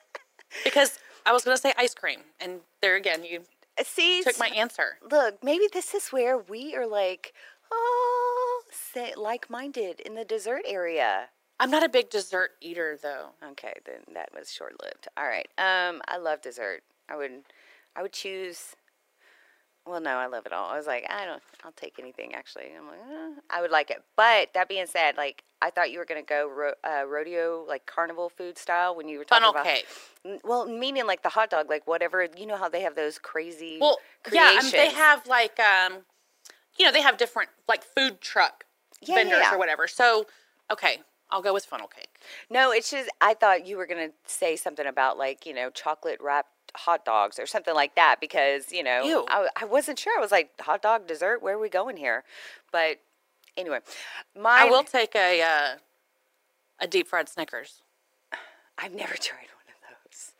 [0.64, 3.42] because I was going to say ice cream, and there again you
[3.84, 4.96] see, took my answer.
[5.10, 7.34] look, maybe this is where we are like,
[7.70, 11.28] oh, say, like-minded in the dessert area.
[11.60, 13.28] I'm not a big dessert eater though.
[13.50, 15.08] Okay, then that was short-lived.
[15.18, 15.48] All right.
[15.58, 16.82] Um, I love dessert.
[17.12, 17.32] I would,
[17.94, 18.74] I would choose.
[19.84, 20.70] Well, no, I love it all.
[20.70, 21.42] I was like, I don't.
[21.64, 22.34] I'll take anything.
[22.34, 24.02] Actually, I'm like, eh, I would like it.
[24.16, 27.84] But that being said, like, I thought you were gonna go ro- uh, rodeo, like
[27.84, 29.74] carnival food style, when you were talking about Funnel about.
[29.74, 29.86] cake.
[30.24, 32.26] N- Well, meaning like the hot dog, like whatever.
[32.36, 33.78] You know how they have those crazy.
[33.80, 33.98] Well,
[34.32, 36.04] yeah, I mean, they have like, um,
[36.78, 38.64] you know, they have different like food truck
[39.00, 39.54] Yeah, yeah, vendors yeah.
[39.54, 39.88] or whatever.
[39.88, 40.26] So,
[40.70, 42.20] okay, I'll go with funnel cake.
[42.50, 46.20] No, it's just I thought you were gonna say something about like you know chocolate
[46.20, 50.16] wrapped hot dogs or something like that because you know I, I wasn't sure.
[50.16, 51.42] I was like hot dog dessert.
[51.42, 52.24] Where are we going here?
[52.70, 53.00] But
[53.56, 53.80] anyway,
[54.38, 55.78] my I will take a uh,
[56.80, 57.82] a deep fried Snickers.
[58.78, 59.80] I've never tried one of
[60.10, 60.32] those.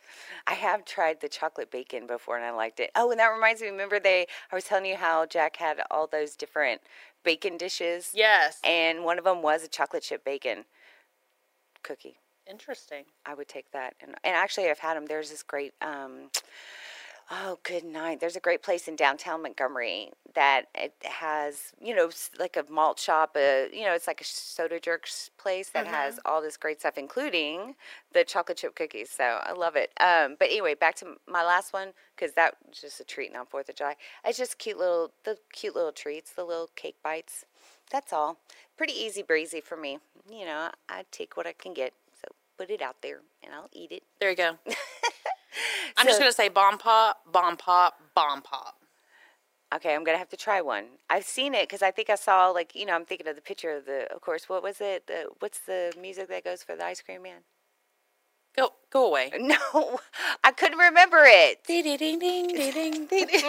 [0.47, 2.91] I have tried the chocolate bacon before and I liked it.
[2.97, 3.69] Oh, and that reminds me.
[3.69, 4.27] Remember they?
[4.51, 6.81] I was telling you how Jack had all those different
[7.25, 8.11] bacon dishes.
[8.15, 10.65] Yes, And one of them was a chocolate chip bacon
[11.83, 12.19] cookie.
[12.49, 13.05] Interesting.
[13.27, 13.95] I would take that.
[14.01, 15.07] And, and actually, I've had them.
[15.07, 16.31] There's this great, um,
[17.31, 18.21] oh, good night.
[18.21, 22.99] There's a great place in downtown Montgomery that it has, you know, like a malt
[22.99, 23.37] shop.
[23.37, 26.99] Uh, you know, it's like a soda jerks place that has all this great stuff,
[26.99, 27.75] including
[28.13, 29.11] the chocolate chip cookies.
[29.11, 29.91] So I love it.
[30.01, 33.47] Um, but anyway, back to my last one because that was just a treat on
[33.47, 33.97] Fourth of July.
[34.25, 37.45] It's just cute little, the cute little treats, the little cake bites.
[37.91, 38.39] That's all.
[38.77, 39.99] Pretty easy breezy for me.
[40.31, 41.93] You know, I take what I can get.
[42.63, 44.03] So put it out there and I'll eat it.
[44.21, 44.57] There you go.
[45.97, 48.77] I'm just gonna say bomb pop, bomb pop, bomb pop.
[49.75, 50.85] Okay, I'm gonna have to try one.
[51.11, 53.43] I've seen it because I think I saw like you know I'm thinking of the
[53.43, 56.77] picture of the of course what was it the what's the music that goes for
[56.77, 57.41] the ice cream man?
[58.57, 59.33] Go go away.
[59.41, 59.99] No,
[60.45, 61.65] I couldn't remember it.
[61.65, 63.43] Ding ding ding ding ding ding.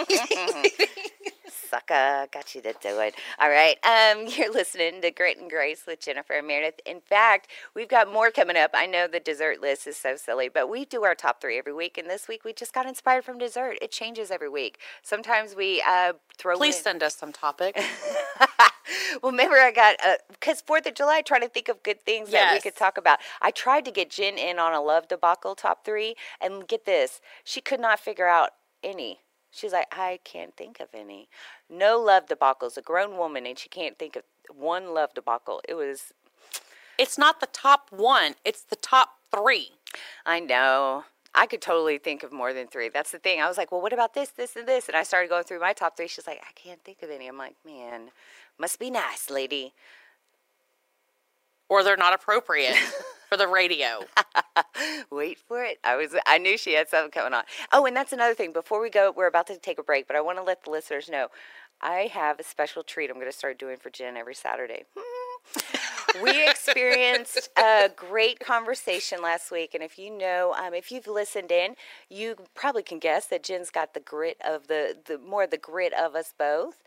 [1.48, 3.14] Sucker, got you to do it.
[3.38, 6.80] All right, um, you're listening to Grit and Grace with Jennifer and Meredith.
[6.86, 8.70] In fact, we've got more coming up.
[8.74, 11.72] I know the dessert list is so silly, but we do our top three every
[11.72, 13.76] week, and this week we just got inspired from dessert.
[13.82, 14.78] It changes every week.
[15.02, 16.82] Sometimes we uh, throw Please in.
[16.82, 17.82] send us some topics.
[19.22, 19.96] well, remember I got
[20.28, 23.18] because Fourth of July, trying to think of good things that we could talk about.
[23.42, 27.20] I tried to get Jen in on a love debacle top three, and get this,
[27.44, 28.50] she could not figure out
[28.82, 29.20] any.
[29.54, 31.28] She's like, I can't think of any.
[31.70, 32.76] No love debacles.
[32.76, 35.60] A grown woman, and she can't think of one love debacle.
[35.68, 36.12] It was,
[36.98, 39.70] It's not the top one; it's the top three.
[40.26, 41.04] I know.
[41.36, 42.88] I could totally think of more than three.
[42.88, 43.40] That's the thing.
[43.40, 44.88] I was like, well, what about this, this, and this?
[44.88, 46.06] And I started going through my top three.
[46.08, 47.26] She's like, I can't think of any.
[47.26, 48.10] I'm like, man,
[48.58, 49.72] must be nice, lady.
[51.68, 52.76] or they're not appropriate
[53.34, 54.04] for the radio.
[55.10, 55.78] Wait for it.
[55.82, 57.42] I was I knew she had something coming on.
[57.72, 58.52] Oh, and that's another thing.
[58.52, 60.70] Before we go, we're about to take a break, but I want to let the
[60.70, 61.28] listeners know
[61.80, 64.84] I have a special treat I'm going to start doing for Jen every Saturday.
[66.22, 71.50] we experienced a great conversation last week, and if you know, um, if you've listened
[71.50, 71.74] in,
[72.08, 75.92] you probably can guess that Jen's got the grit of the the more the grit
[75.92, 76.82] of us both.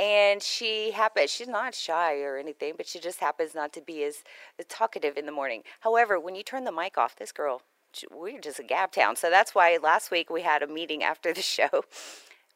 [0.00, 4.02] And she happens she's not shy or anything, but she just happens not to be
[4.02, 4.24] as,
[4.68, 5.62] talkative in the morning.
[5.80, 7.60] However, when you turn the mic off, this girl,
[8.10, 9.16] we're just a gab town.
[9.16, 11.84] So that's why last week we had a meeting after the show.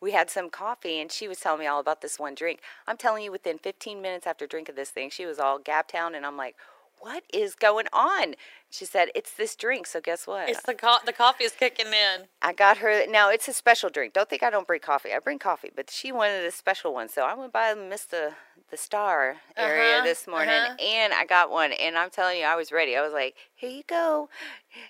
[0.01, 2.61] We had some coffee, and she was telling me all about this one drink.
[2.87, 6.15] I'm telling you, within 15 minutes after drinking this thing, she was all gab town,
[6.15, 6.57] and I'm like,
[7.05, 8.35] "What is going on?"
[8.71, 10.49] She said, "It's this drink." So guess what?
[10.49, 12.29] It's the co- the coffee is kicking in.
[12.43, 13.29] I got her now.
[13.31, 14.13] It's a special drink.
[14.15, 15.13] Don't think I don't bring coffee.
[15.13, 18.35] I bring coffee, but she wanted a special one, so I went by Mr.
[18.71, 20.77] the Star area Uh-huh, this morning, uh-huh.
[20.83, 21.73] and I got one.
[21.73, 22.97] And I'm telling you, I was ready.
[22.97, 24.29] I was like, "Here you go,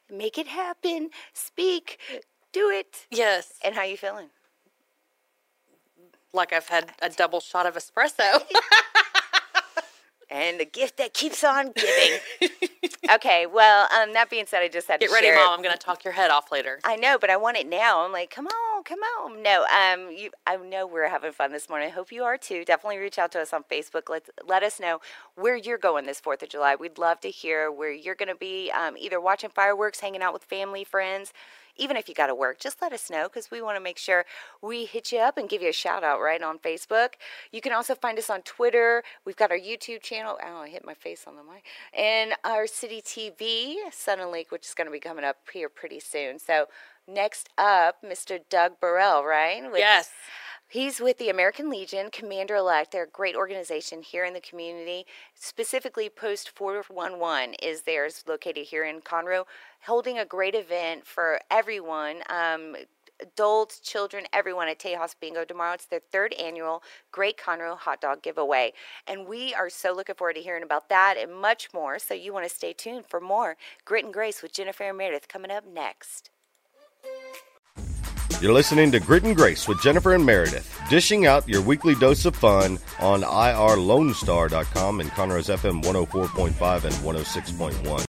[0.09, 1.11] make it happen.
[1.33, 1.99] Speak,
[2.53, 4.31] do it." Yes, And how you feeling?
[6.33, 8.43] like I've had a double shot of espresso.
[10.31, 12.19] And the gift that keeps on giving.
[13.15, 15.55] okay, well, um, that being said, I just had Get to ready, share mom.
[15.55, 16.81] I'm going to talk your head off later.
[16.85, 18.05] I know, but I want it now.
[18.05, 19.43] I'm like, come on, come on.
[19.43, 21.89] No, um, you, I know we're having fun this morning.
[21.89, 22.65] I hope you are too.
[22.65, 24.09] Definitely reach out to us on Facebook.
[24.09, 25.01] Let let us know
[25.35, 26.77] where you're going this Fourth of July.
[26.77, 28.71] We'd love to hear where you're going to be.
[28.71, 31.33] Um, either watching fireworks, hanging out with family, friends.
[31.77, 33.99] Even if you got to work, just let us know because we want to make
[33.99, 34.25] sure
[34.63, 37.15] we hit you up and give you a shout out right on Facebook.
[37.53, 39.03] You can also find us on Twitter.
[39.25, 40.39] We've got our YouTube channel.
[40.45, 41.65] Oh, I hit my face on the mic.
[41.97, 46.39] And our City TV, Suddenlink, which is going to be coming up here pretty soon.
[46.39, 46.67] So
[47.07, 48.41] next up, Mr.
[48.49, 49.63] Doug Burrell, right?
[49.77, 50.11] Yes.
[50.69, 52.91] He's with the American Legion, Commander Elect.
[52.91, 55.07] They're a great organization here in the community.
[55.35, 59.45] Specifically, Post 411 is theirs, located here in Conroe,
[59.83, 62.23] holding a great event for everyone.
[62.29, 62.77] Um,
[63.21, 65.75] Adults, children, everyone at Tejas Bingo tomorrow.
[65.75, 68.73] It's their third annual Great Conroe Hot Dog Giveaway.
[69.07, 71.99] And we are so looking forward to hearing about that and much more.
[71.99, 75.29] So you want to stay tuned for more Grit and Grace with Jennifer and Meredith
[75.29, 76.31] coming up next.
[78.45, 82.27] You're listening to Grit and Grace with Jennifer and Meredith, dishing out your weekly dose
[82.27, 88.05] of fun on irlonestar.com and Conroe's FM 104.5 and 106.1.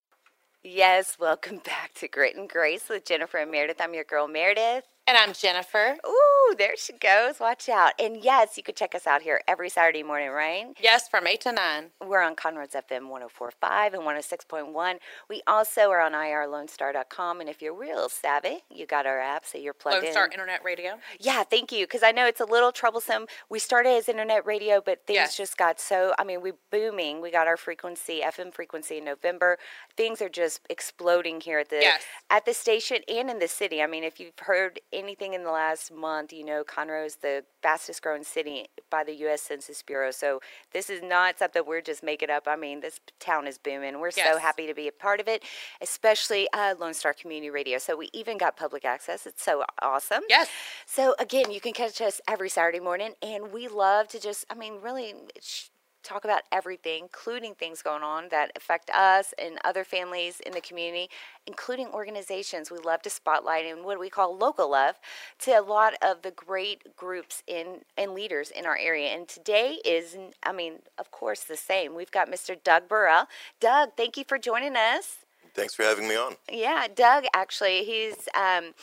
[0.61, 3.79] Yes, welcome back to Grit and Grace with Jennifer and Meredith.
[3.79, 4.83] I'm your girl, Meredith.
[5.07, 5.95] And I'm Jennifer.
[6.05, 7.39] Ooh, there she goes.
[7.39, 7.93] Watch out.
[7.99, 10.67] And yes, you could check us out here every Saturday morning, right?
[10.81, 11.91] Yes, from 8 to 9.
[12.05, 14.97] We're on Conroe's FM 1045 and 106.1.
[15.29, 17.41] We also are on irlonestar.com.
[17.41, 20.11] And if you're real savvy, you got our app, so you're plugged Lone in.
[20.11, 20.93] Star Internet Radio.
[21.19, 21.85] Yeah, thank you.
[21.85, 23.25] Because I know it's a little troublesome.
[23.49, 25.37] We started as internet radio, but things Yes.
[25.37, 26.13] just got so.
[26.19, 27.21] I mean, we're booming.
[27.21, 29.57] We got our frequency, FM frequency in November.
[29.95, 32.01] Things are just exploding here at the Yes.
[32.29, 33.81] at the station and in the city.
[33.81, 38.01] I mean, if you've heard anything in the last month, you know Conroe's the fastest
[38.01, 39.41] growing city by the U.S.
[39.41, 40.11] Census Bureau.
[40.11, 40.39] So
[40.73, 42.43] this is not something we're just making up.
[42.47, 43.99] I mean, this town is booming.
[43.99, 45.43] We're so happy to be a part of it,
[45.81, 47.77] especially uh, Lone Star Community Radio.
[47.77, 49.25] So we even got public access.
[49.25, 50.23] It's so awesome.
[50.29, 50.49] Yes.
[50.85, 54.55] So again, you can catch us every Saturday morning, and we love to just, I
[54.55, 55.69] mean, really sh-
[56.05, 60.61] talk about everything, including things going on that affect us and other families in the
[60.61, 61.09] community,
[61.47, 62.71] including organizations.
[62.71, 64.95] We love to spotlight and what we call local love
[65.39, 69.09] to a lot of the great groups in and leaders in our area.
[69.09, 71.95] And today is, I mean, of course, the same.
[71.95, 72.55] We've got Mr.
[72.63, 73.27] Doug Burrell.
[73.59, 75.24] Doug, thank you for joining us.
[75.55, 76.35] Thanks for having me on.
[76.51, 77.23] Yeah, Doug.
[77.33, 78.73] Actually, he's um,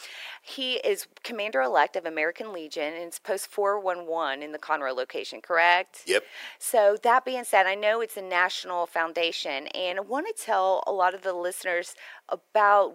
[0.41, 4.59] he is commander elect of American Legion, and it's post four one one in the
[4.59, 5.43] Conroe location.
[5.43, 6.03] Correct.
[6.07, 6.25] Yep.
[6.59, 10.83] So that being said, I know it's a national foundation, and I want to tell
[10.87, 11.95] a lot of the listeners
[12.31, 12.95] about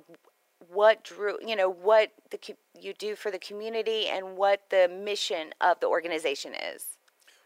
[0.70, 2.40] what drew you know what the
[2.80, 6.98] you do for the community and what the mission of the organization is.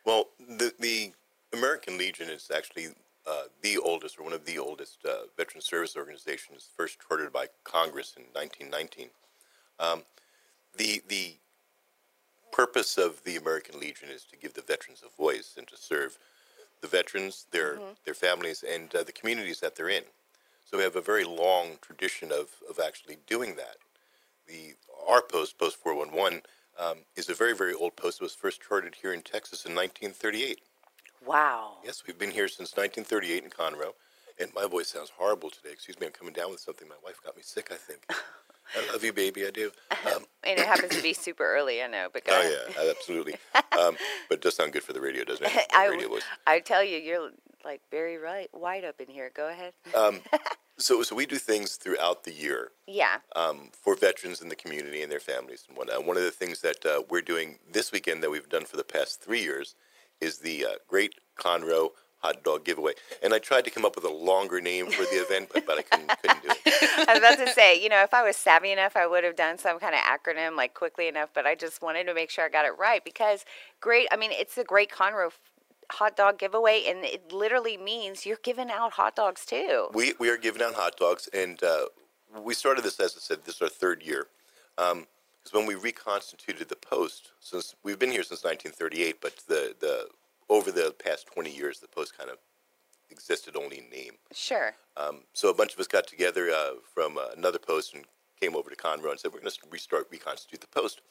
[0.05, 1.11] Well, the the
[1.53, 2.87] American Legion is actually
[3.27, 6.67] uh, the oldest, or one of the oldest, uh, veteran service organizations.
[6.75, 9.09] First chartered by Congress in 1919.
[9.79, 10.03] Um,
[10.77, 11.35] the the
[12.51, 16.17] purpose of the American Legion is to give the veterans a voice and to serve
[16.81, 20.03] the veterans, their their families, and uh, the communities that they're in.
[20.65, 23.77] So we have a very long tradition of, of actually doing that.
[24.47, 24.75] The
[25.07, 26.41] our post, Post 411,
[26.79, 28.21] um, is a very, very old post.
[28.21, 30.61] It was first chartered here in Texas in 1938.
[31.25, 31.77] Wow.
[31.83, 33.93] Yes, we've been here since 1938 in Conroe.
[34.39, 35.69] And my voice sounds horrible today.
[35.71, 36.87] Excuse me, I'm coming down with something.
[36.87, 38.01] My wife got me sick, I think.
[38.09, 39.45] I love you, baby.
[39.45, 39.71] I do.
[40.05, 42.07] Um, And it happens to be super early, I know.
[42.11, 43.35] But oh, yeah, absolutely.
[43.79, 43.95] Um,
[44.27, 45.65] but it does sound good for the radio, doesn't it?
[45.73, 46.23] I, radio voice.
[46.45, 47.31] I tell you, you're
[47.63, 49.31] like very right, wide up in here.
[49.33, 49.73] Go ahead.
[50.77, 53.19] So, so we do things throughout the year yeah.
[53.35, 56.05] um, for veterans in the community and their families and whatnot.
[56.05, 58.83] One of the things that uh, we're doing this weekend that we've done for the
[58.83, 59.75] past three years
[60.21, 62.93] is the uh, Great Conroe hot dog giveaway.
[63.23, 65.79] And I tried to come up with a longer name for the event, but, but
[65.79, 67.07] I couldn't, couldn't do it.
[67.09, 69.35] I was about to say, you know, if I was savvy enough, I would have
[69.35, 72.45] done some kind of acronym like quickly enough, but I just wanted to make sure
[72.45, 73.43] I got it right because
[73.79, 75.31] great, I mean, it's the great Conroe
[75.91, 79.89] hot dog giveaway, and it literally means you're giving out hot dogs too.
[79.93, 81.85] We, we are giving out hot dogs, and uh,
[82.39, 84.27] we started this, as I said, this is our third year.
[84.77, 85.07] Um,
[85.43, 90.07] because when we reconstituted the post, since we've been here since 1938, but the, the
[90.49, 92.37] over the past 20 years, the post kind of
[93.09, 94.13] existed only in name.
[94.33, 94.75] Sure.
[94.97, 98.05] Um, so a bunch of us got together uh, from uh, another post and
[98.39, 101.01] came over to Conroe and said, we're going to restart, reconstitute the post.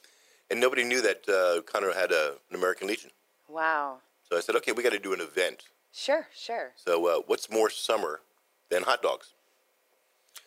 [0.51, 3.11] And nobody knew that uh, Conroe had a, an American Legion.
[3.49, 3.99] Wow.
[4.29, 5.65] So I said, okay, we got to do an event.
[5.93, 6.73] Sure, sure.
[6.77, 8.21] So uh, what's more summer
[8.69, 9.35] than hot dogs?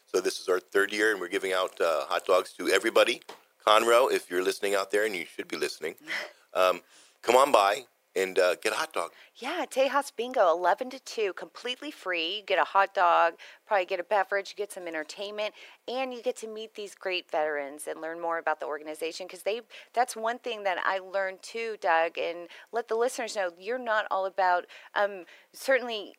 [0.06, 3.22] So this is our third year, and we're giving out uh, hot dogs to everybody.
[3.66, 5.96] Conroe, if you're listening out there, and you should be listening,
[6.54, 6.82] um,
[7.22, 9.12] come on by and uh, get a hot dog.
[9.36, 12.38] Yeah, Tejas Bingo, 11 to 2, completely free.
[12.38, 13.34] You get a hot dog,
[13.66, 15.54] probably get a beverage, you get some entertainment,
[15.88, 19.44] and you get to meet these great veterans and learn more about the organization because
[19.44, 19.62] they
[19.94, 24.06] that's one thing that I learned too, Doug, and let the listeners know you're not
[24.12, 26.14] all about um, certainly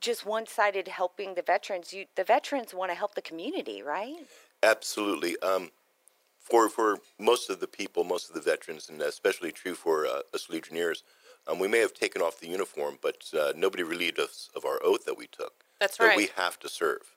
[0.00, 1.92] just one-sided helping the veterans.
[1.92, 4.16] You the veterans want to help the community, right?
[4.62, 5.38] Absolutely.
[5.40, 5.70] Um,
[6.46, 10.20] for for most of the people, most of the veterans, and especially true for uh,
[10.32, 11.02] us Legionnaires,
[11.48, 14.80] um, we may have taken off the uniform, but uh, nobody relieved us of our
[14.82, 15.64] oath that we took.
[15.80, 16.16] That's that right.
[16.16, 17.16] We have to serve.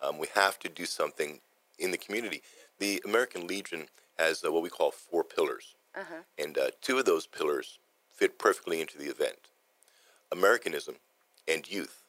[0.00, 1.40] Um, we have to do something
[1.78, 2.42] in the community.
[2.78, 3.86] The American Legion
[4.18, 5.74] has uh, what we call four pillars,
[6.38, 7.80] and uh, two of those pillars
[8.12, 9.50] fit perfectly into the event:
[10.30, 10.94] Americanism
[11.48, 12.04] and youth.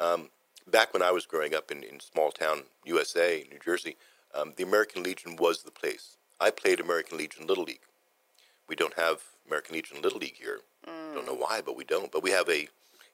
[0.00, 0.30] Um,
[0.66, 3.96] back when I was growing up in, in small town USA, New Jersey,
[4.34, 6.16] um, the American Legion was the place.
[6.40, 7.80] I played American Legion Little League.
[8.68, 10.60] We don't have American Legion Little League here.
[11.14, 12.10] Don't know why, but we don't.
[12.10, 12.68] But we have a,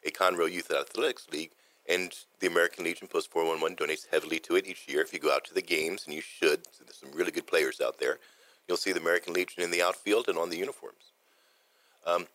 [0.04, 1.50] a Conroe Youth Athletics League,
[1.88, 5.02] and the American Legion Post 411 donates heavily to it each year.
[5.02, 7.46] If you go out to the games, and you should, so there's some really good
[7.46, 8.18] players out there,
[8.66, 11.12] you'll see the American Legion in the outfield and on the uniforms.
[12.06, 12.26] Um,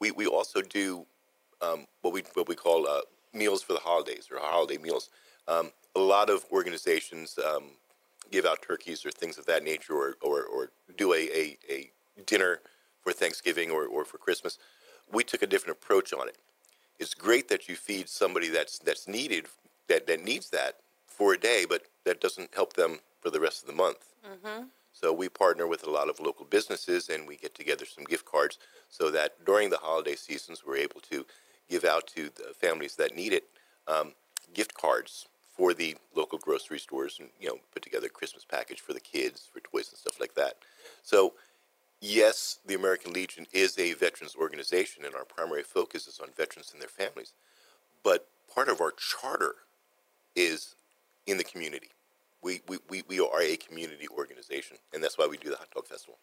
[0.00, 1.04] we, we also do
[1.60, 3.02] um, what we what we call uh,
[3.34, 5.10] meals for the holidays or holiday meals.
[5.46, 7.64] Um, a lot of organizations um,
[8.30, 11.90] give out turkeys or things of that nature, or or, or do a, a, a
[12.26, 12.60] dinner
[13.02, 14.58] for Thanksgiving or, or for Christmas.
[15.12, 16.36] We took a different approach on it.
[16.98, 19.46] It's great that you feed somebody that's that's needed
[19.88, 23.62] that, that needs that for a day, but that doesn't help them for the rest
[23.62, 24.14] of the month.
[24.92, 28.24] So we partner with a lot of local businesses, and we get together some gift
[28.24, 31.24] cards so that during the holiday seasons, we're able to
[31.68, 33.44] give out to the families that need it
[33.86, 34.12] um,
[34.52, 35.26] gift cards
[35.60, 39.00] for the local grocery stores, and you know, put together a Christmas package for the
[39.00, 40.54] kids for toys and stuff like that.
[41.02, 41.34] So,
[42.00, 46.70] yes, the American Legion is a veterans organization, and our primary focus is on veterans
[46.72, 47.34] and their families.
[48.02, 49.56] But part of our charter
[50.34, 50.76] is
[51.26, 51.90] in the community.
[52.40, 55.70] We, we, we, we are a community organization, and that's why we do the Hot
[55.74, 56.16] Dog Festival.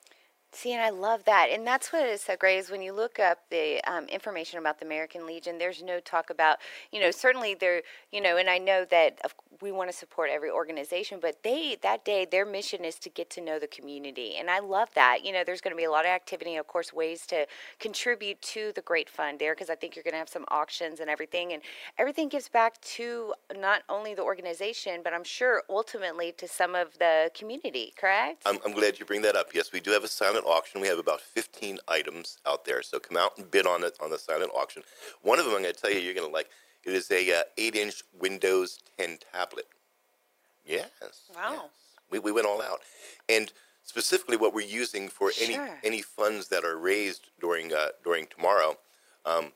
[0.53, 1.49] See, and I love that.
[1.51, 4.79] And that's what is so great is when you look up the um, information about
[4.79, 6.57] the American Legion, there's no talk about,
[6.91, 9.19] you know, certainly there, you know, and I know that
[9.61, 13.29] we want to support every organization, but they, that day, their mission is to get
[13.31, 14.35] to know the community.
[14.39, 15.23] And I love that.
[15.23, 17.45] You know, there's going to be a lot of activity, of course, ways to
[17.79, 20.99] contribute to the Great Fund there, because I think you're going to have some auctions
[20.99, 21.53] and everything.
[21.53, 21.61] And
[21.97, 26.97] everything gives back to not only the organization, but I'm sure ultimately to some of
[26.99, 28.43] the community, correct?
[28.45, 29.53] I'm, I'm glad you bring that up.
[29.53, 30.07] Yes, we do have a
[30.37, 30.81] silent auction.
[30.81, 34.09] We have about 15 items out there, so come out and bid on it on
[34.09, 34.83] the silent auction.
[35.21, 36.49] One of them I'm going to tell you you're going to like.
[36.83, 39.65] It is a uh, 8-inch Windows 10 tablet.
[40.65, 40.89] Yes.
[41.35, 41.51] Wow.
[41.51, 41.61] yes.
[42.09, 42.81] We, we went all out,
[43.27, 43.51] and
[43.83, 45.79] specifically what we're using for any Sure.
[45.83, 48.77] any funds that are raised during uh, during tomorrow
[49.25, 49.51] um,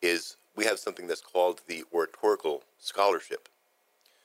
[0.00, 3.48] is we have something that's called the Oratorical Scholarship.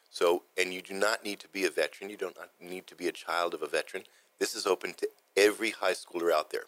[0.09, 2.09] So, and you do not need to be a veteran.
[2.09, 4.03] You don't need to be a child of a veteran.
[4.39, 6.65] This is open to every high schooler out there.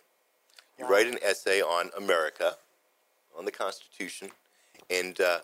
[0.80, 2.53] You write an essay on America,
[3.38, 4.30] on the Constitution,
[4.89, 5.39] and uh,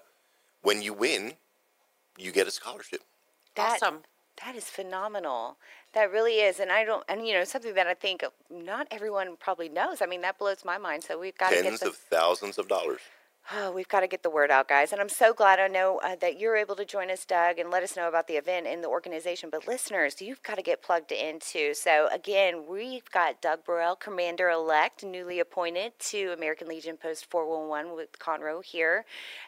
[0.62, 1.34] when you win,
[2.18, 3.02] you get a scholarship.
[3.56, 4.00] That, Awesome.
[4.44, 5.58] That is phenomenal.
[5.94, 9.38] That really is, and I don't, and you know, something that I think not everyone
[9.40, 10.02] probably knows.
[10.02, 11.04] I mean, that blows my mind.
[11.04, 13.02] So we've got to get Tens the, of thousands of dollars.
[13.52, 14.92] Oh, we've got to get the word out, guys.
[14.92, 17.70] And I'm so glad I know uh, that you're able to join us, Doug, and
[17.70, 19.50] let us know about the event and the organization.
[19.52, 21.74] But listeners, you've got to get plugged into.
[21.74, 27.96] So again, we've got Doug Burrell, Commander Elect, newly appointed to American Legion Post 411
[27.96, 29.06] with Conroe here.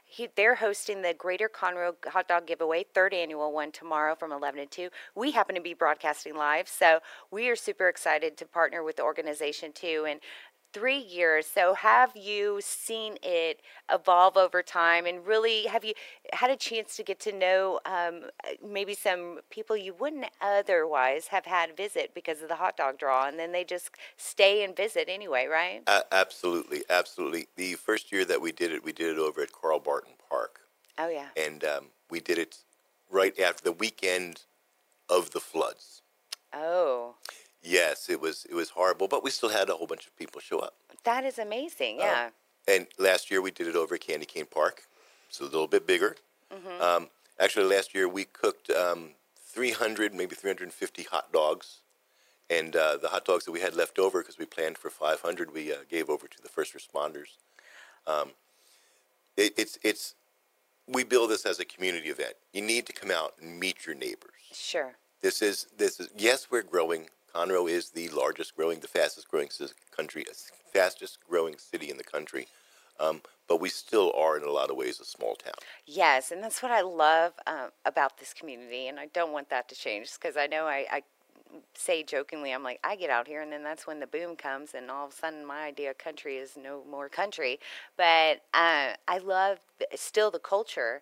[0.07, 4.61] He, they're hosting the Greater Conroe Hot Dog Giveaway, third annual one tomorrow from 11
[4.61, 4.89] to 2.
[5.15, 6.99] We happen to be broadcasting live, so
[7.31, 10.05] we are super excited to partner with the organization too.
[10.07, 10.19] And
[10.75, 11.47] three years.
[11.47, 15.93] So, have you seen it evolve over time, and really have you
[16.33, 18.23] had a chance to get to know um,
[18.63, 23.25] maybe some people you wouldn't otherwise have had visit because of the hot dog draw,
[23.25, 25.81] and then they just stay and visit anyway, right?
[25.87, 27.47] A- absolutely, absolutely.
[27.55, 30.59] The first year that we did it, we did it over at Carl Barton Park,
[30.97, 31.27] Oh yeah.
[31.37, 32.57] and um, we did it
[33.09, 34.41] right after the weekend
[35.09, 36.01] of the floods.
[36.53, 37.15] Oh,
[37.65, 40.39] Yes, it was it was horrible, but we still had a whole bunch of people
[40.39, 40.75] show up.
[41.03, 41.97] that is amazing.
[41.97, 42.29] Yeah.
[42.67, 44.83] And last year we did it over at Candy Cane Park,
[45.29, 46.15] so a little bit bigger.
[46.79, 47.09] Um,
[47.39, 49.09] actually, last year we cooked um,
[49.45, 51.79] 300, maybe 350 hot dogs,
[52.49, 55.53] and uh, the hot dogs that we had left over because we planned for 500,
[55.53, 57.37] we uh, gave over to the first responders.
[58.07, 58.31] Um,
[59.35, 60.15] it, it's it's
[60.87, 62.35] we build this as a community event.
[62.53, 64.31] You need to come out and meet your neighbors.
[64.53, 64.93] Sure.
[65.21, 67.07] This is this is yes, we're growing.
[67.35, 69.49] Conroe is the largest growing, the fastest growing
[69.95, 70.25] country,
[70.71, 72.47] fastest growing city in the country.
[72.97, 75.53] Um, but we still are in a lot of ways a small town.
[75.85, 79.67] Yes, and that's what I love uh, about this community, and I don't want that
[79.69, 81.03] to change because I know I, I
[81.73, 84.73] say jokingly, I'm like, I get out here, and then that's when the boom comes,
[84.73, 87.59] and all of a sudden my idea of country is no more country.
[87.97, 89.59] But uh, I love
[89.93, 91.01] still the culture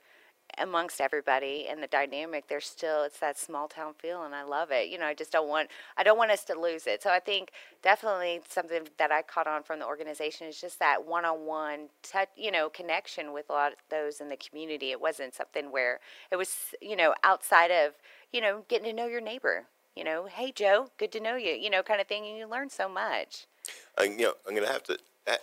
[0.59, 4.69] amongst everybody and the dynamic there's still it's that small town feel and i love
[4.71, 7.09] it you know i just don't want i don't want us to lose it so
[7.09, 7.51] i think
[7.81, 12.51] definitely something that i caught on from the organization is just that one-on-one touch you
[12.51, 15.99] know connection with a lot of those in the community it wasn't something where
[16.31, 17.93] it was you know outside of
[18.31, 21.51] you know getting to know your neighbor you know hey joe good to know you
[21.51, 23.47] you know kind of thing and you learn so much
[23.97, 24.97] I, you know, I'm to have to.
[25.27, 25.35] Uh,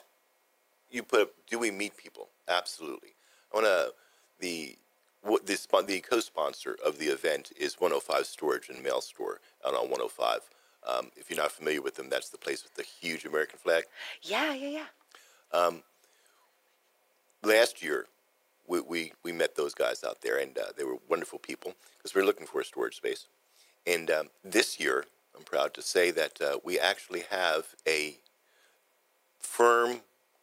[0.90, 1.32] you put.
[1.46, 2.28] Do we meet people?
[2.48, 3.10] Absolutely.
[3.52, 3.92] I want to.
[4.40, 4.76] The
[5.22, 9.74] what the spon- the co-sponsor of the event is 105 Storage and Mail Store out
[9.74, 10.40] on 105.
[10.86, 13.84] Um, if you're not familiar with them, that's the place with the huge American flag.
[14.22, 15.70] yeah yeah yeah
[17.42, 18.06] last year
[18.66, 22.14] we, we, we met those guys out there and uh, they were wonderful people because
[22.14, 23.26] we are looking for a storage space
[23.86, 25.04] and um, this year
[25.36, 28.16] i'm proud to say that uh, we actually have a
[29.38, 30.00] firm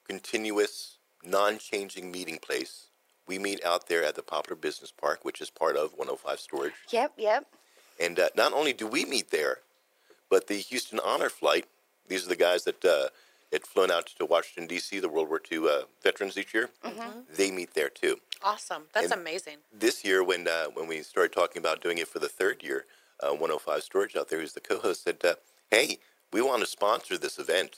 [0.07, 2.87] continuous non-changing meeting place
[3.27, 6.73] we meet out there at the poplar business park which is part of 105 storage.
[6.91, 7.45] Yep yep.
[7.99, 9.59] And uh, not only do we meet there
[10.29, 11.65] but the houston honor flight
[12.07, 13.07] these are the guys that uh,
[13.51, 16.69] had flown out to washington d.c the world war ii uh, veterans each year.
[17.35, 18.17] They meet there too.
[18.43, 18.83] Awesome.
[18.93, 19.57] That's And- amazing.
[19.73, 22.85] this year when uh, when we started talking about doing it for the third year,
[23.21, 25.35] uh, 105 Storage out there, who's the co-host, said, uh,
[25.71, 25.97] "Hey,
[26.31, 27.77] we want to sponsor this event,"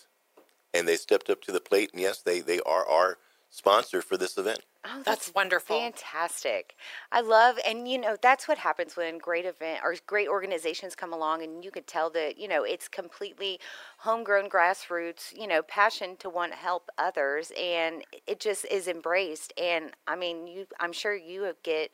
[0.74, 3.18] and they stepped up to the plate, and yes, they they are our
[3.50, 4.66] sponsor for this event.
[4.86, 5.92] Oh, That's wonderful.
[5.94, 6.76] Fantastic.
[7.12, 11.12] I love, and you know, that's what happens when great event or great organizations come
[11.14, 13.60] along, and you could tell that you know it's completely
[14.00, 19.52] homegrown, grassroots, you know, passion to want to help others, and it just is embraced.
[19.58, 21.92] And I mean, you, I'm sure you get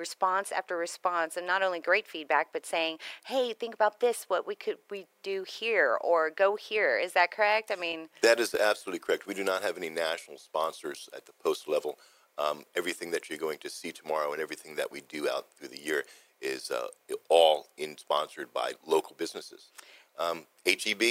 [0.00, 4.46] response after response and not only great feedback but saying hey think about this what
[4.48, 8.54] we could we do here or go here is that correct i mean That is
[8.54, 9.26] absolutely correct.
[9.26, 11.98] We do not have any national sponsors at the post level.
[12.38, 15.68] Um, everything that you're going to see tomorrow and everything that we do out through
[15.68, 16.04] the year
[16.40, 16.86] is uh,
[17.28, 19.70] all in sponsored by local businesses.
[20.18, 21.02] Um, HEB,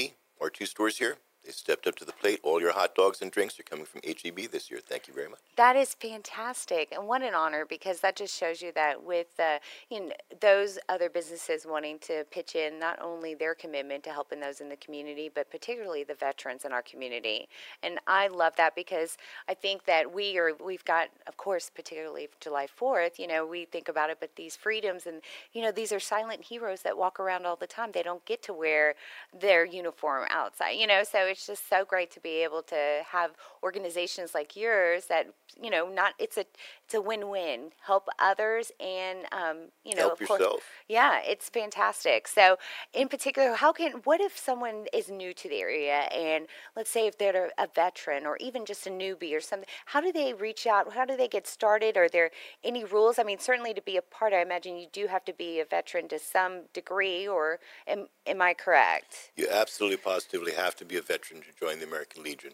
[0.41, 2.39] our two stores here, they stepped up to the plate.
[2.43, 4.79] All your hot dogs and drinks are coming from HEB this year.
[4.85, 5.39] Thank you very much.
[5.55, 9.59] That is fantastic, and what an honor because that just shows you that with uh,
[9.89, 10.11] you know,
[10.41, 14.69] those other businesses wanting to pitch in not only their commitment to helping those in
[14.69, 17.47] the community, but particularly the veterans in our community.
[17.83, 19.17] And I love that because
[19.47, 23.19] I think that we are we've got, of course, particularly July Fourth.
[23.19, 25.21] You know, we think about it, but these freedoms and
[25.53, 27.91] you know these are silent heroes that walk around all the time.
[27.93, 28.95] They don't get to wear
[29.37, 30.71] their uniform outside.
[30.71, 33.31] You know, so it's just so great to be able to have
[33.63, 35.27] organizations like yours that
[35.61, 36.45] you know not it's a
[36.89, 40.63] it's a win-win help others and um, you know Help of course yourself.
[40.87, 42.27] yeah it's fantastic.
[42.27, 42.57] So
[42.95, 47.05] in particular how can what if someone is new to the area and let's say
[47.05, 50.65] if they're a veteran or even just a newbie or something how do they reach
[50.65, 50.91] out?
[50.93, 51.95] How do they get started?
[51.95, 52.31] Are there
[52.63, 53.19] any rules?
[53.19, 55.65] I mean certainly to be a part i imagine you do have to be a
[55.65, 59.29] veteran to some degree or am, am i correct?
[59.35, 62.53] You absolutely positively have to be a veteran to join the American Legion.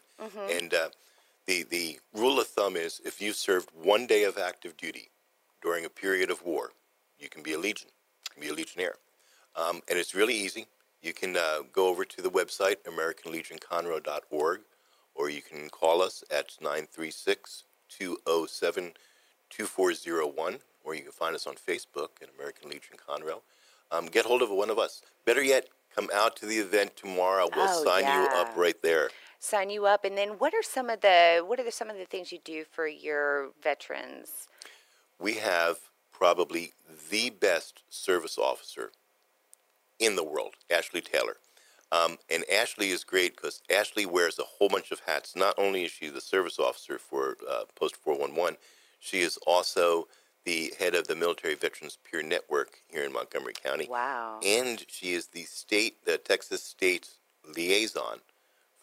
[0.52, 0.90] And uh,
[1.48, 5.10] the, the rule of thumb is if you've served one day of active duty
[5.62, 6.72] during a period of war,
[7.20, 8.96] you can be a Legion, you can be a Legionnaire.
[9.56, 10.66] Um, and it's really easy.
[11.02, 14.62] You can uh, go over to the website, AmericanLegionConroe.org,
[15.14, 18.92] or you can call us at 936 207
[19.50, 23.42] 2401, or you can find us on Facebook at American Legion Conroe.
[23.92, 25.02] Um, get hold of one of us.
[25.26, 27.48] Better yet, come out to the event tomorrow.
[27.56, 29.10] We'll Oh, sign you up right there.
[29.40, 30.06] Sign you up.
[30.06, 32.40] And then, what are some of the what are the, some of the things you
[32.44, 34.48] do for your veterans?
[35.20, 35.78] We have
[36.12, 36.74] probably
[37.10, 38.92] the best service officer
[40.00, 41.38] in the world, Ashley Taylor.
[41.92, 45.36] Um, and Ashley is great because Ashley wears a whole bunch of hats.
[45.36, 48.58] Not only is she the service officer for uh, Post 411,
[49.00, 50.08] she is also
[50.46, 53.88] the head of the Military Veterans Peer Network here in Montgomery County.
[53.90, 54.40] Wow.
[54.46, 57.10] And she is the state, the Texas state
[57.56, 58.20] liaison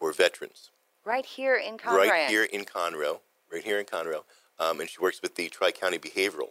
[0.02, 0.70] for veterans.
[1.04, 2.08] Right here in Conroe.
[2.08, 3.20] Right here in Conroe.
[3.52, 4.24] Right here in Conroe.
[4.58, 6.50] Um, and she works with the Tri County Behavioral.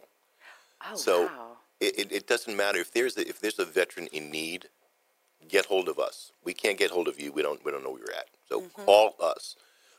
[0.90, 1.56] Oh, So wow.
[1.78, 4.68] it, it, it doesn't matter if there's a, if there's a veteran in need,
[5.48, 6.32] get hold of us.
[6.42, 7.30] We can't get hold of you.
[7.30, 8.28] We don't we don't know where you're at.
[8.48, 9.56] So call us.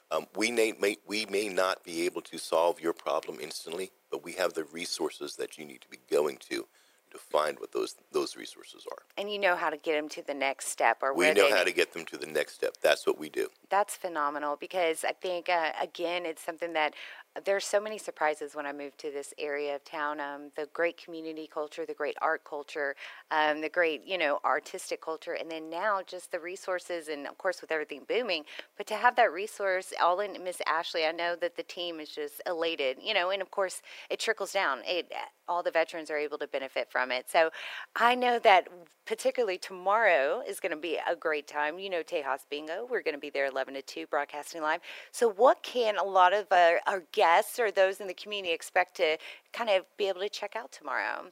[0.09, 4.23] Um, we may, may we may not be able to solve your problem instantly, but
[4.23, 6.65] we have the resources that you need to be going to
[7.13, 9.03] to find what those those resources are.
[9.17, 11.63] And you know how to get them to the next step, or We know how
[11.63, 12.75] to get them to the next step.
[12.81, 13.47] That's what we do.
[13.69, 16.93] That's phenomenal because I think uh, again it's something that
[17.45, 20.19] there's so many surprises when I moved to this area of town.
[20.19, 22.95] Um, the great community culture, the great art culture,
[23.31, 27.37] um, the great you know artistic culture, and then now just the resources and of
[27.37, 28.43] course with everything booming.
[28.77, 32.09] But to have that resource all in Miss Ashley, I know that the team is
[32.09, 32.97] just elated.
[33.01, 34.81] You know, and of course it trickles down.
[34.85, 35.11] It
[35.47, 37.29] all the veterans are able to benefit from it.
[37.29, 37.49] So
[37.95, 38.67] I know that
[39.05, 41.79] particularly tomorrow is going to be a great time.
[41.79, 44.79] You know, Tejas Bingo, we're going to be there 11 to 2 broadcasting live.
[45.11, 47.22] So what can a lot of our, our guests
[47.59, 49.17] or those in the community expect to
[49.51, 51.31] kind of be able to check out tomorrow?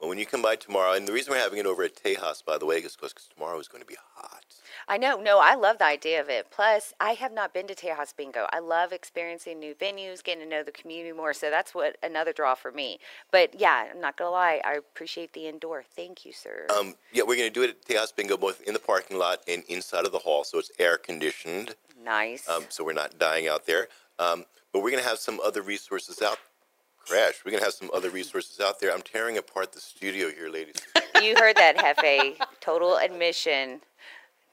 [0.00, 2.42] Well, when you come by tomorrow, and the reason we're having it over at Tejas,
[2.42, 4.44] by the way, is because tomorrow is going to be hot.
[4.88, 5.20] I know.
[5.20, 6.46] No, I love the idea of it.
[6.50, 8.46] Plus, I have not been to Tejas Bingo.
[8.50, 11.34] I love experiencing new venues, getting to know the community more.
[11.34, 12.98] So that's what another draw for me.
[13.30, 14.62] But yeah, I'm not gonna lie.
[14.64, 15.82] I appreciate the indoor.
[15.82, 16.66] Thank you, sir.
[16.74, 19.42] Um, yeah, we're going to do it at Tejas Bingo, both in the parking lot
[19.46, 21.74] and inside of the hall, so it's air conditioned.
[22.02, 22.48] nice.
[22.48, 23.88] um, so we're not dying out there.
[24.20, 26.38] Um, but we're going to have some other resources out.
[27.06, 27.40] Crash.
[27.44, 28.92] We're going to have some other resources out there.
[28.92, 30.76] I'm tearing apart the studio here, ladies.
[31.22, 32.36] you heard that, Jefe.
[32.60, 33.80] Total admission.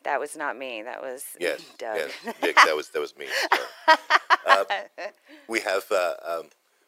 [0.03, 0.81] That was not me.
[0.81, 1.97] That was Yes, Doug.
[1.97, 3.27] yes, Dick, that was that was me.
[4.49, 4.63] Uh,
[5.49, 6.43] we have uh, um,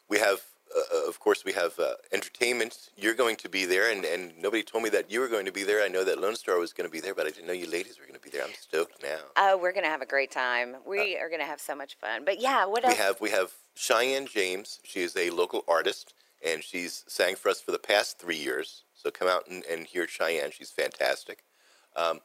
[0.08, 0.40] we have
[0.76, 2.90] uh, of course we have uh, entertainment.
[2.96, 5.52] You're going to be there, and, and nobody told me that you were going to
[5.52, 5.82] be there.
[5.82, 7.68] I know that Lone Star was going to be there, but I didn't know you
[7.68, 8.44] ladies were going to be there.
[8.44, 9.18] I'm stoked now.
[9.36, 10.76] Oh, we're gonna have a great time.
[10.86, 12.24] We are gonna have so much fun.
[12.24, 14.80] But yeah, what Uh, we have we have Cheyenne James.
[14.84, 16.14] She is a local artist,
[16.44, 18.84] and she's sang for us for the past three years.
[18.94, 20.50] So come out and, and hear Cheyenne.
[20.52, 21.44] She's fantastic.
[21.96, 22.20] Um,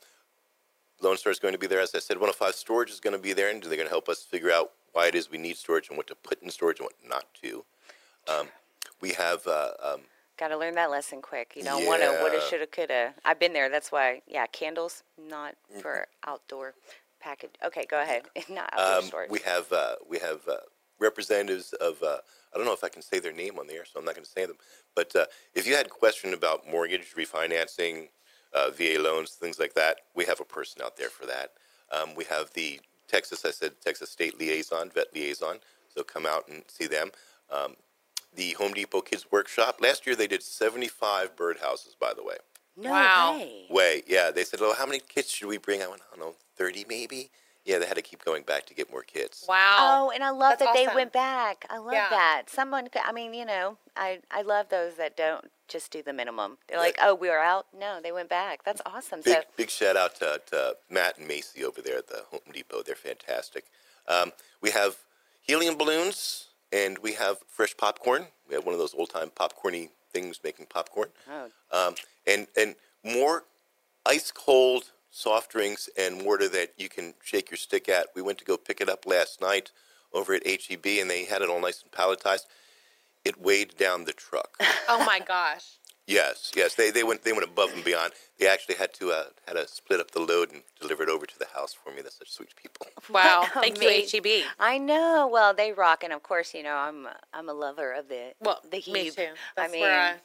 [1.01, 2.17] Lone Star is going to be there, as I said.
[2.17, 4.71] 105 Storage is going to be there, and they're going to help us figure out
[4.93, 7.25] why it is we need storage and what to put in storage and what not
[7.43, 7.65] to.
[8.27, 8.47] Um,
[9.01, 10.01] we have uh, um,
[10.37, 11.53] Got to learn that lesson quick.
[11.55, 13.13] You don't want to woulda, shoulda, coulda.
[13.23, 13.69] I've been there.
[13.69, 14.21] That's why.
[14.27, 15.79] Yeah, candles not Mm-hmm.
[15.81, 16.73] for outdoor
[17.21, 17.51] package.
[17.65, 18.23] Okay, go ahead.
[18.49, 19.31] not outdoor Um, storage.
[19.31, 20.57] we have uh, we have uh,
[20.99, 22.17] representatives of uh,
[22.53, 24.15] I don't know if I can say their name on the air, so I'm not
[24.15, 24.57] going to say them.
[24.95, 28.09] But uh, if you had a question about mortgage refinancing,
[28.53, 31.51] uh, VA loans, things like that, we have a person out there for that.
[31.91, 35.57] Um, we have the Texas, I said Texas State Liaison, Vet Liaison.
[35.95, 37.11] So come out and see them.
[37.51, 37.75] Um,
[38.35, 39.77] the Home Depot Kids Workshop.
[39.81, 42.37] Last year they did 75 birdhouses, by the way.
[42.77, 43.37] no Wow.
[43.37, 43.65] way.
[43.69, 44.31] Way, yeah.
[44.31, 46.85] They said, "Oh, how many kids should we bring?" I went, "I don't know, 30
[46.89, 47.31] maybe."
[47.63, 49.43] Yeah, they had to keep going back to get more kids.
[49.47, 49.77] Wow.
[49.79, 51.65] Oh, and I love That's that they went back.
[51.69, 52.09] I love Yeah.
[52.09, 52.43] that.
[52.47, 56.13] Someone, could- I mean, you know, I, I love those that don't just do the
[56.13, 56.59] minimum.
[56.67, 57.65] They're like, oh, we are out.
[57.73, 58.63] No, they went back.
[58.63, 59.21] That's awesome.
[59.21, 62.41] Big so, big shout out to, to Matt and Macy over there at the Home
[62.53, 62.83] Depot.
[62.83, 63.65] They're fantastic.
[64.07, 64.31] Um,
[64.61, 64.97] we have
[65.41, 68.27] helium balloons and we have fresh popcorn.
[68.47, 71.09] We have one of those old time popcorny things making popcorn.
[71.31, 71.49] Oh.
[71.71, 71.95] Um,
[72.27, 73.45] and and more
[74.05, 78.07] ice cold soft drinks and water that you can shake your stick at.
[78.15, 79.71] We went to go pick it up last night
[80.11, 82.45] over at HEB and they had it all nice and palletized.
[83.23, 84.57] It weighed down the truck.
[84.87, 85.79] Oh my gosh.
[86.07, 88.13] Yes, yes, they, they went they went above and beyond.
[88.37, 91.25] They actually had to uh, had to split up the load and deliver it over
[91.25, 92.01] to the house for me.
[92.03, 92.87] That's such sweet people.
[93.09, 93.47] Wow.
[93.53, 94.23] Thank you, Amazing.
[94.23, 94.45] HEB.
[94.59, 95.29] I know.
[95.31, 98.59] Well, they rock, and of course, you know, I'm I'm a lover of the Well,
[98.63, 99.15] the me Hebe.
[99.15, 99.27] too.
[99.55, 100.15] That's I mean, where I,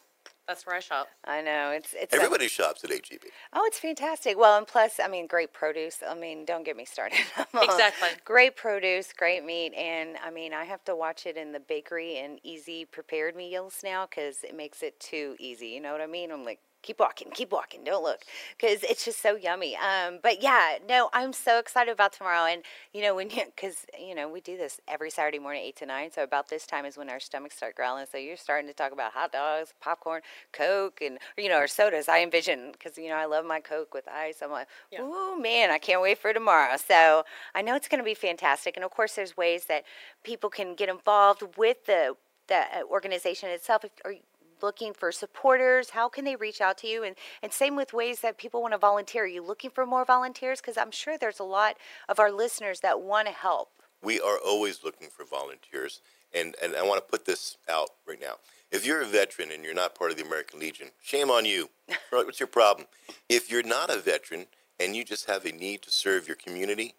[0.49, 1.09] that's where I shop.
[1.25, 3.21] I know it's it's a- Everybody shops at HEB.
[3.53, 4.37] Oh, it's fantastic.
[4.39, 5.99] Well, and plus, I mean, great produce.
[6.09, 7.19] I mean, don't get me started.
[7.63, 8.09] Exactly.
[8.25, 12.19] Great produce, great meat, and I mean, I have to watch it in the bakery
[12.19, 15.69] and easy prepared meals now because it makes it too easy.
[15.69, 16.31] You know what I mean?
[16.33, 18.23] I'm like, keep walking, keep walking, don't look,
[18.59, 19.77] because it's just so yummy.
[19.77, 22.47] Um, but yeah, no, I'm so excited about tomorrow.
[22.47, 22.63] And
[22.93, 25.87] you know, when you, because you know, we do this every Saturday morning, eight to
[25.87, 26.11] nine.
[26.11, 28.07] So about this time is when our stomachs start growling.
[28.11, 30.23] So you're starting to talk about hot dogs, popcorn,
[30.53, 32.09] Coke, and you know, our sodas.
[32.09, 34.43] I envision because you know I love my Coke with ice.
[34.43, 35.03] I'm like, Yeah.
[35.03, 36.77] ooh man, I can't wait for tomorrow.
[36.77, 37.25] So
[37.55, 38.77] I know it's going to be fantastic.
[38.77, 39.85] And of course, there's ways that
[40.25, 42.17] people can get involved with the
[42.49, 43.85] the uh, organization itself.
[43.85, 44.19] If, you
[44.63, 45.91] looking for supporters?
[45.91, 47.03] How can they reach out to you?
[47.03, 49.25] And and same with ways that people want to volunteer.
[49.25, 50.61] Are you looking for more volunteers?
[50.61, 51.77] Because I'm sure there's a lot
[52.09, 53.71] of our listeners that want to help.
[54.03, 56.01] We are always looking for volunteers,
[56.35, 58.37] and, and I want to put this out right now.
[58.71, 61.69] If you're a veteran and you're not part of the American Legion, shame on you.
[62.11, 62.87] What's your problem?
[63.29, 64.47] If you're not a veteran
[64.79, 66.95] and you just have a need to serve your community,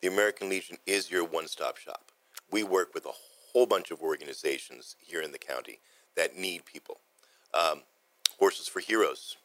[0.00, 2.10] the American Legion is your one stop shop.
[2.50, 3.12] We work with a
[3.52, 5.78] whole bunch of organizations here in the county
[6.16, 6.98] that need people.
[7.54, 7.82] Um,
[8.38, 9.36] Horses for Heroes.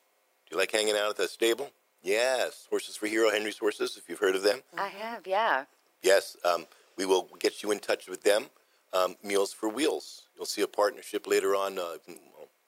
[0.47, 1.71] Do you like hanging out at the stable?
[2.03, 2.67] Yes.
[2.69, 4.61] Horses for Hero, Henry's Horses, if you've heard of them.
[4.77, 5.65] I have, yeah.
[6.03, 6.65] Yes, um,
[6.97, 8.45] we will get you in touch with them.
[8.93, 10.23] Um, Meals for Wheels.
[10.35, 11.79] You'll see a partnership later on.
[11.79, 11.97] Uh,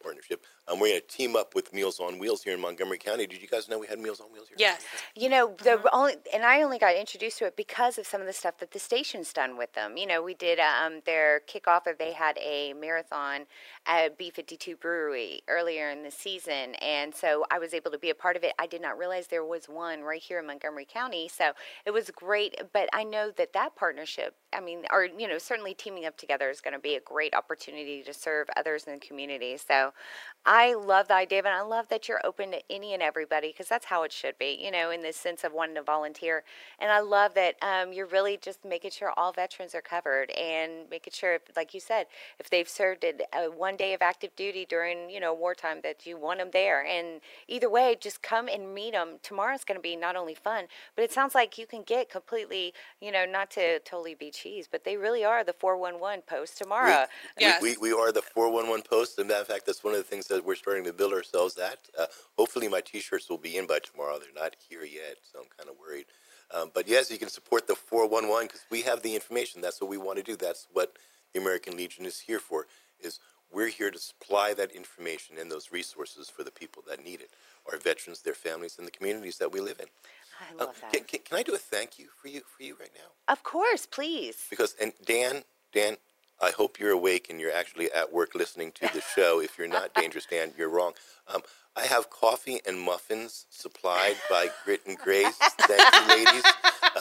[0.07, 0.45] partnership.
[0.69, 3.27] Um, we're going to team up with Meals on Wheels here in Montgomery County.
[3.27, 4.55] Did you guys know we had Meals on Wheels here?
[4.57, 4.83] Yes.
[5.15, 8.27] You know, the only, and I only got introduced to it because of some of
[8.27, 9.97] the stuff that the station's done with them.
[9.97, 13.47] You know, we did um, their kickoff of they had a marathon
[13.85, 18.15] at B52 Brewery earlier in the season, and so I was able to be a
[18.15, 18.53] part of it.
[18.59, 21.51] I did not realize there was one right here in Montgomery County, so
[21.85, 22.61] it was great.
[22.73, 26.49] But I know that that partnership, I mean, or you know, certainly teaming up together
[26.49, 29.57] is going to be a great opportunity to serve others in the community.
[29.57, 29.93] So
[30.45, 33.67] I love the idea, and I love that you're open to any and everybody because
[33.67, 36.43] that's how it should be, you know, in the sense of wanting to volunteer.
[36.79, 40.89] And I love that um, you're really just making sure all veterans are covered and
[40.89, 42.07] making sure, if, like you said,
[42.39, 46.05] if they've served at, uh, one day of active duty during, you know, wartime, that
[46.05, 46.85] you want them there.
[46.85, 47.19] And
[47.49, 49.17] either way, just come and meet them.
[49.23, 52.73] Tomorrow's going to be not only fun, but it sounds like you can get completely,
[53.01, 57.05] you know, not to totally be cheese, but they really are the 411 post tomorrow.
[57.37, 57.61] We, Yes.
[57.61, 59.19] we, we are the 411 Post.
[59.19, 61.57] And matter of fact, that's one of the things that we're starting to build ourselves
[61.57, 61.79] at.
[61.97, 62.05] Uh,
[62.37, 64.19] hopefully, my t shirts will be in by tomorrow.
[64.19, 66.05] They're not here yet, so I'm kind of worried.
[66.53, 69.61] Um, but yes, you can support the 411 because we have the information.
[69.61, 70.35] That's what we want to do.
[70.35, 70.97] That's what
[71.33, 72.67] the American Legion is here for.
[72.99, 73.19] Is
[73.49, 77.29] we're here to supply that information and those resources for the people that need it,
[77.71, 79.87] our veterans, their families, and the communities that we live in.
[80.41, 80.91] I Uh, love that.
[80.91, 83.09] can, can, can I do a thank you for you for you right now?
[83.33, 84.37] Of course, please.
[84.49, 85.95] Because and Dan, Dan,
[86.41, 89.39] I hope you're awake and you're actually at work listening to the show.
[89.41, 90.93] If you're not dangerous, Dan, you're wrong.
[91.33, 91.41] Um,
[91.75, 95.37] I have coffee and muffins supplied by Grit and Grace.
[95.37, 96.43] Thank you, ladies.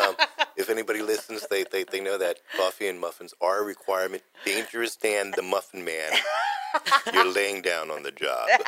[0.01, 0.15] Um,
[0.57, 4.23] if anybody listens, they, they, they know that coffee and muffins are a requirement.
[4.45, 6.13] Dangerous Dan, the Muffin Man,
[7.13, 8.49] you're laying down on the job.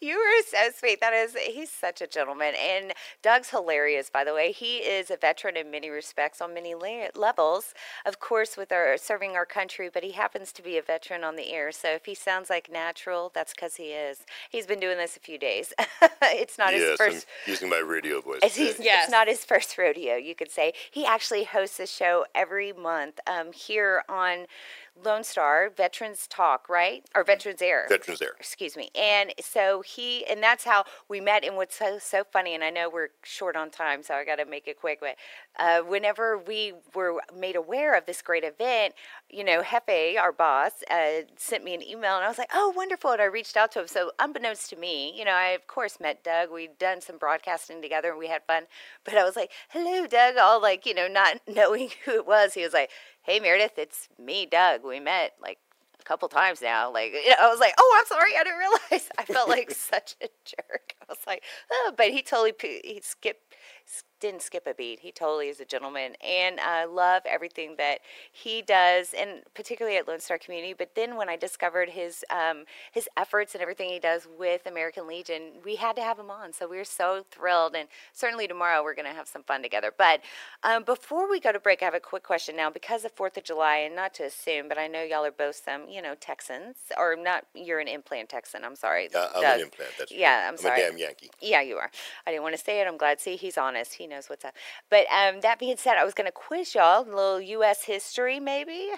[0.00, 1.00] You were so sweet.
[1.00, 2.54] That is, he's such a gentleman.
[2.60, 2.92] And
[3.22, 4.52] Doug's hilarious, by the way.
[4.52, 8.96] He is a veteran in many respects on many la- levels, of course, with our
[8.96, 11.72] serving our country, but he happens to be a veteran on the air.
[11.72, 14.18] So if he sounds like natural, that's because he is.
[14.50, 15.72] He's been doing this a few days.
[16.22, 17.26] it's not his yes, I'm first.
[17.46, 18.40] using my radio voice.
[18.42, 18.78] It's, he's.
[18.78, 19.04] Yes.
[19.04, 20.72] it's not his first rodeo, you could say.
[20.90, 24.46] He actually hosts a show every month um, here on
[25.02, 27.04] Lone Star, Veterans Talk, right?
[27.14, 27.86] Or Veterans Air.
[27.88, 28.34] Veterans Air.
[28.38, 28.90] excuse me.
[28.94, 31.44] And so he and that's how we met.
[31.44, 34.36] And what's so so funny and i know we're short on time so i got
[34.36, 35.16] to make it quick but
[35.58, 38.94] uh, whenever we were made aware of this great event
[39.30, 42.72] you know jefe our boss uh, sent me an email and i was like oh
[42.76, 43.88] wonderful and i reached out to him.
[43.88, 46.50] So unbeknownst to me you know i of course met doug.
[46.50, 48.64] We'd done some broadcasting together and we had fun.
[49.04, 52.54] But i was like hello doug all like you know not knowing who it was.
[52.54, 52.90] He was like
[53.24, 55.58] hey meredith it's me doug we met like
[56.04, 56.92] a couple times now.
[56.92, 59.08] Like, you know, I was like, oh, I'm sorry, I didn't realize.
[59.18, 60.94] I felt like such a jerk.
[61.02, 63.54] I was like, oh, but he totally he skipped
[64.24, 65.00] didn't skip a beat.
[65.00, 68.00] He totally is a gentleman, and I love everything that
[68.32, 70.74] he does, and particularly at Lone Star Community.
[70.74, 75.06] But then when I discovered his um, his efforts and everything he does with American
[75.08, 76.52] Legion, we had to have him on.
[76.54, 79.92] So we are so thrilled, and certainly tomorrow we're going to have some fun together.
[79.96, 80.22] But
[80.62, 83.36] um, before we go to break, I have a quick question now because of Fourth
[83.36, 86.14] of July, and not to assume, but I know y'all are both some, you know,
[86.18, 87.44] Texans, or not.
[87.54, 88.64] You're an implant Texan.
[88.64, 89.10] I'm sorry.
[89.14, 89.56] Uh, I'm Doug.
[89.60, 89.90] an implant.
[89.98, 90.82] That's Yeah, I'm I'm sorry.
[90.82, 91.30] a damn Yankee.
[91.42, 91.90] Yeah, you are.
[92.26, 92.86] I didn't want to say it.
[92.86, 93.20] I'm glad.
[93.20, 93.94] See, he's honest.
[93.94, 94.54] He knows what's up.
[94.90, 97.84] But um, that being said, I was going to quiz y'all a little U.S.
[97.84, 98.88] history, maybe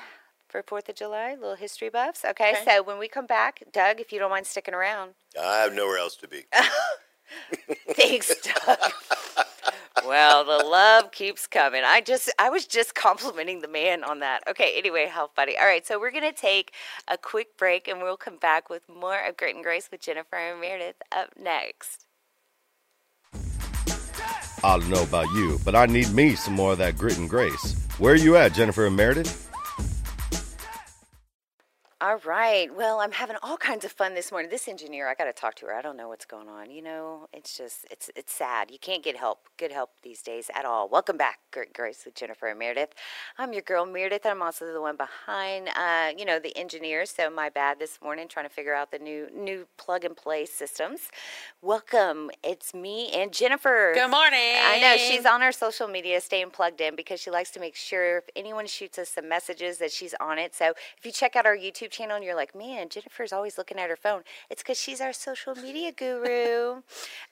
[0.48, 2.24] for Fourth of July, little history buffs.
[2.24, 2.64] Okay, Okay.
[2.64, 5.98] so when we come back, Doug, if you don't mind sticking around, I have nowhere
[5.98, 6.44] else to be.
[7.94, 8.78] thanks, Doug.
[10.06, 11.82] well, the love keeps coming.
[11.84, 14.42] I just, I was just complimenting the man on that.
[14.48, 15.58] Okay, anyway, how buddy.
[15.58, 16.72] All right, so we're going to take
[17.08, 20.36] a quick break and we'll come back with more of Grit and Grace with Jennifer
[20.36, 22.05] and Meredith up next.
[24.66, 27.30] I don't know about you, but I need me some more of that grit and
[27.30, 27.76] grace.
[27.98, 29.48] Where are you at, Jennifer and Meredith?
[32.06, 32.72] All right.
[32.72, 34.48] Well, I'm having all kinds of fun this morning.
[34.48, 35.74] This engineer, I got to talk to her.
[35.74, 36.70] I don't know what's going on.
[36.70, 38.70] You know, it's just it's it's sad.
[38.70, 40.88] You can't get help, good help these days at all.
[40.88, 42.90] Welcome back, Grit Grace with Jennifer and Meredith.
[43.38, 47.06] I'm your girl Meredith, and I'm also the one behind, uh, you know, the engineer.
[47.06, 50.46] So my bad this morning, trying to figure out the new new plug and play
[50.46, 51.08] systems.
[51.60, 52.30] Welcome.
[52.44, 53.90] It's me and Jennifer.
[53.94, 54.54] Good morning.
[54.64, 57.74] I know she's on her social media, staying plugged in because she likes to make
[57.74, 60.54] sure if anyone shoots us some messages that she's on it.
[60.54, 63.78] So if you check out our YouTube channel and you're like, man, Jennifer's always looking
[63.78, 66.82] at her phone, it's because she's our social media guru.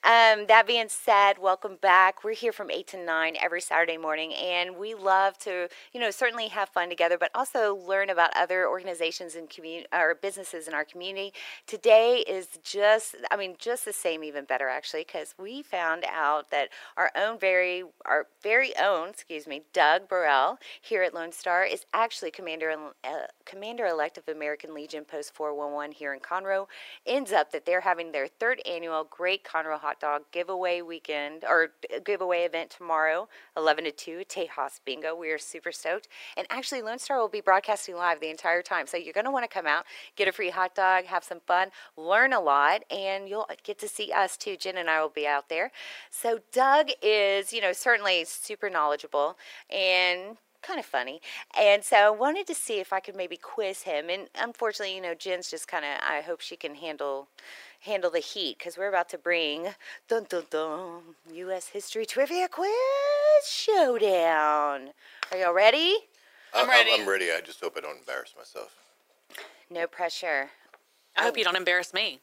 [0.02, 2.24] um, that being said, welcome back.
[2.24, 6.10] We're here from 8 to 9 every Saturday morning, and we love to, you know,
[6.10, 10.74] certainly have fun together, but also learn about other organizations and community or businesses in
[10.74, 11.32] our community.
[11.66, 16.50] Today is just, I mean, just the same, even better actually, because we found out
[16.50, 21.64] that our own very, our very own, excuse me, Doug Burrell here at Lone Star
[21.64, 26.66] is actually commander uh, commander elect of American Legion Post 411 here in Conroe.
[27.06, 31.68] Ends up that they're having their third annual Great Conroe Hot Dog giveaway weekend or
[32.04, 33.26] giveaway event tomorrow,
[33.56, 35.16] 11 to 2, Tejas Bingo.
[35.16, 36.08] We are super stoked.
[36.36, 38.86] And actually, Lone Star will be broadcasting live the entire time.
[38.86, 41.40] So you're going to want to come out, get a free hot dog, have some
[41.46, 44.58] fun, learn a lot, and you'll get to see us too.
[44.58, 45.72] Jen and I will be out there.
[46.10, 49.38] So Doug is, you know, certainly super knowledgeable
[49.70, 51.20] and kind of funny.
[51.58, 54.08] And so I wanted to see if I could maybe quiz him.
[54.08, 57.28] And unfortunately, you know, Jen's just kind of, I hope she can handle
[57.80, 59.68] handle the heat because we're about to bring
[60.08, 61.02] dun dun dun
[61.32, 61.68] U.S.
[61.68, 62.70] History Trivia Quiz
[63.46, 64.90] Showdown.
[65.30, 65.96] Are y'all ready?
[66.54, 66.90] I'm ready.
[66.94, 67.26] I'm, I'm ready.
[67.26, 68.74] I just hope I don't embarrass myself.
[69.70, 70.50] No pressure.
[71.16, 72.20] I hope you don't embarrass me.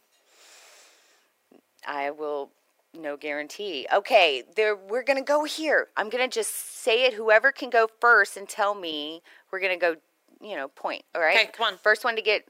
[1.87, 2.49] I will
[2.93, 3.87] no guarantee.
[3.93, 5.87] Okay, there we're going to go here.
[5.97, 9.21] I'm going to just say it whoever can go first and tell me
[9.51, 9.95] we're going to go,
[10.41, 11.37] you know, point, all right?
[11.37, 11.77] Okay, come on.
[11.77, 12.47] First one to get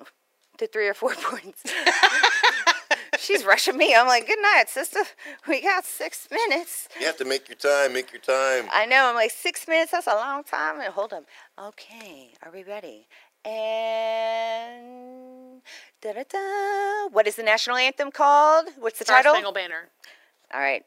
[0.58, 1.64] to 3 or 4 points.
[3.20, 3.94] She's rushing me.
[3.94, 5.02] I'm like, "Good night, sister.
[5.48, 7.94] We got 6 minutes." You have to make your time.
[7.94, 8.68] Make your time.
[8.74, 9.06] I know.
[9.06, 10.80] I'm like, 6 minutes, that's a long time.
[10.82, 11.26] And hold up.
[11.60, 13.08] Okay, are we ready?
[13.46, 15.62] And
[16.02, 17.10] da-da-da.
[17.12, 18.70] What is the national anthem called?
[18.80, 19.34] What's the Star title?
[19.34, 19.90] Spangled Banner.
[20.54, 20.84] All right.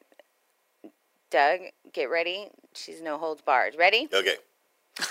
[1.30, 1.60] Doug,
[1.92, 2.48] get ready.
[2.74, 3.74] She's no holds barred.
[3.78, 4.08] Ready?
[4.12, 4.36] Okay.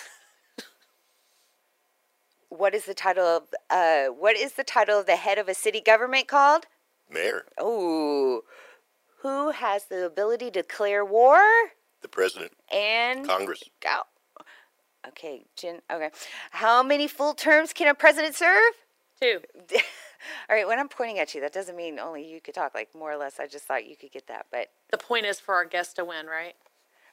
[2.49, 5.56] What is the title of uh what is the title of the head of a
[5.56, 6.66] city government called?
[7.12, 8.43] Mayor, Oh.
[9.22, 11.41] Who has the ability to declare war
[12.01, 14.01] the president, and Congress, go.
[15.08, 15.80] Okay, Jen.
[15.91, 16.10] Okay.
[16.51, 18.74] How many full terms can a president serve?
[19.22, 19.39] Two.
[20.50, 22.74] All right, when I'm pointing at you, that doesn't mean only you could talk.
[22.74, 24.48] Like more or less, I just thought you could get that.
[24.52, 26.54] But The point is for our guest to win, right?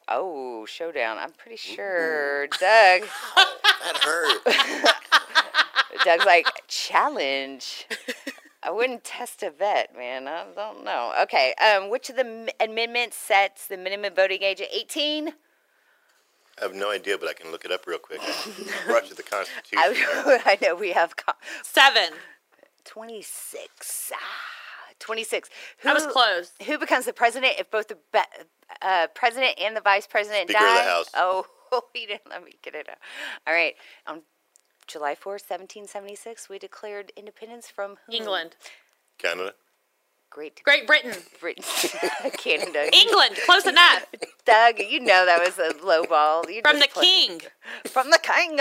[0.08, 1.18] oh, showdown!
[1.18, 2.58] I'm pretty sure Doug.
[2.58, 4.42] that hurt.
[6.04, 7.86] Doug's like, challenge.
[8.62, 10.26] I wouldn't test a vet, man.
[10.28, 11.12] I don't know.
[11.22, 11.54] Okay.
[11.54, 15.28] Um, which of the m- amendments sets the minimum voting age at 18?
[15.28, 15.32] I
[16.64, 18.20] have no idea, but I can look it up real quick.
[18.22, 19.78] I brought you the Constitution.
[19.78, 21.32] I, I know we have co-
[21.62, 22.10] Seven.
[22.90, 24.12] 26.
[24.14, 24.18] Ah,
[24.98, 25.48] 26.
[25.84, 26.52] I was close.
[26.66, 28.18] Who becomes the president if both the be-
[28.82, 30.78] uh, president and the vice president Speaker die?
[30.80, 31.10] of the House.
[31.14, 31.46] Oh,
[31.94, 32.98] he didn't let me get it out.
[33.46, 33.74] All right.
[34.08, 34.22] On
[34.88, 38.14] July 4th, 1776, we declared independence from whom?
[38.16, 38.56] England.
[39.18, 39.54] Canada.
[40.30, 41.12] Great Great Britain.
[41.40, 41.64] Britain.
[42.38, 42.88] Canada.
[42.92, 43.36] England.
[43.46, 44.06] Close enough.
[44.44, 46.48] Doug, you know that was a low ball.
[46.50, 47.40] You From the just king.
[47.86, 48.60] From the king.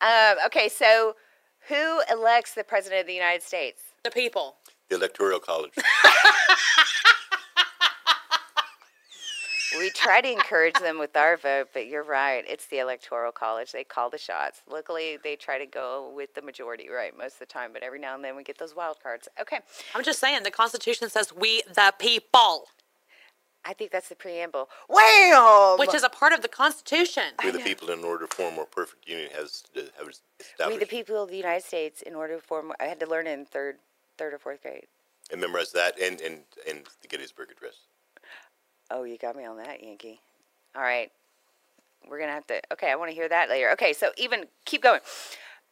[0.00, 1.14] Um, okay, so
[1.68, 3.82] who elects the president of the United States?
[4.04, 4.56] The people.
[4.88, 5.72] The Electoral College.
[9.78, 12.44] We try to encourage them with our vote, but you're right.
[12.48, 13.72] It's the Electoral College.
[13.72, 14.62] They call the shots.
[14.70, 17.98] Luckily, they try to go with the majority, right, most of the time, but every
[17.98, 19.28] now and then we get those wild cards.
[19.40, 19.58] Okay,
[19.94, 22.68] I'm just saying, the Constitution says we the people,
[23.66, 24.68] I think that's the preamble.
[24.88, 25.78] Wham!
[25.78, 27.24] which is a part of the Constitution.
[27.42, 30.78] We the people, in order to form a more perfect union, has to have established
[30.78, 32.72] we the people of the United States in order to form.
[32.78, 33.78] I had to learn in third,
[34.18, 34.86] third or fourth grade.
[35.32, 37.74] and memorize that and, and, and the Gettysburg Address.
[38.90, 40.20] Oh, you got me on that, Yankee.
[40.76, 41.10] All right.
[42.08, 42.60] We're going to have to.
[42.72, 43.72] Okay, I want to hear that later.
[43.72, 45.00] Okay, so even keep going.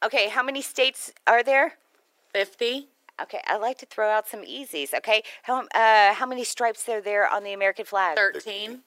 [0.04, 1.74] Okay, how many states are there?
[2.32, 2.88] 50.
[3.22, 4.92] Okay, I like to throw out some easies.
[4.92, 8.16] Okay, how uh, how many stripes are there on the American flag?
[8.16, 8.80] 13.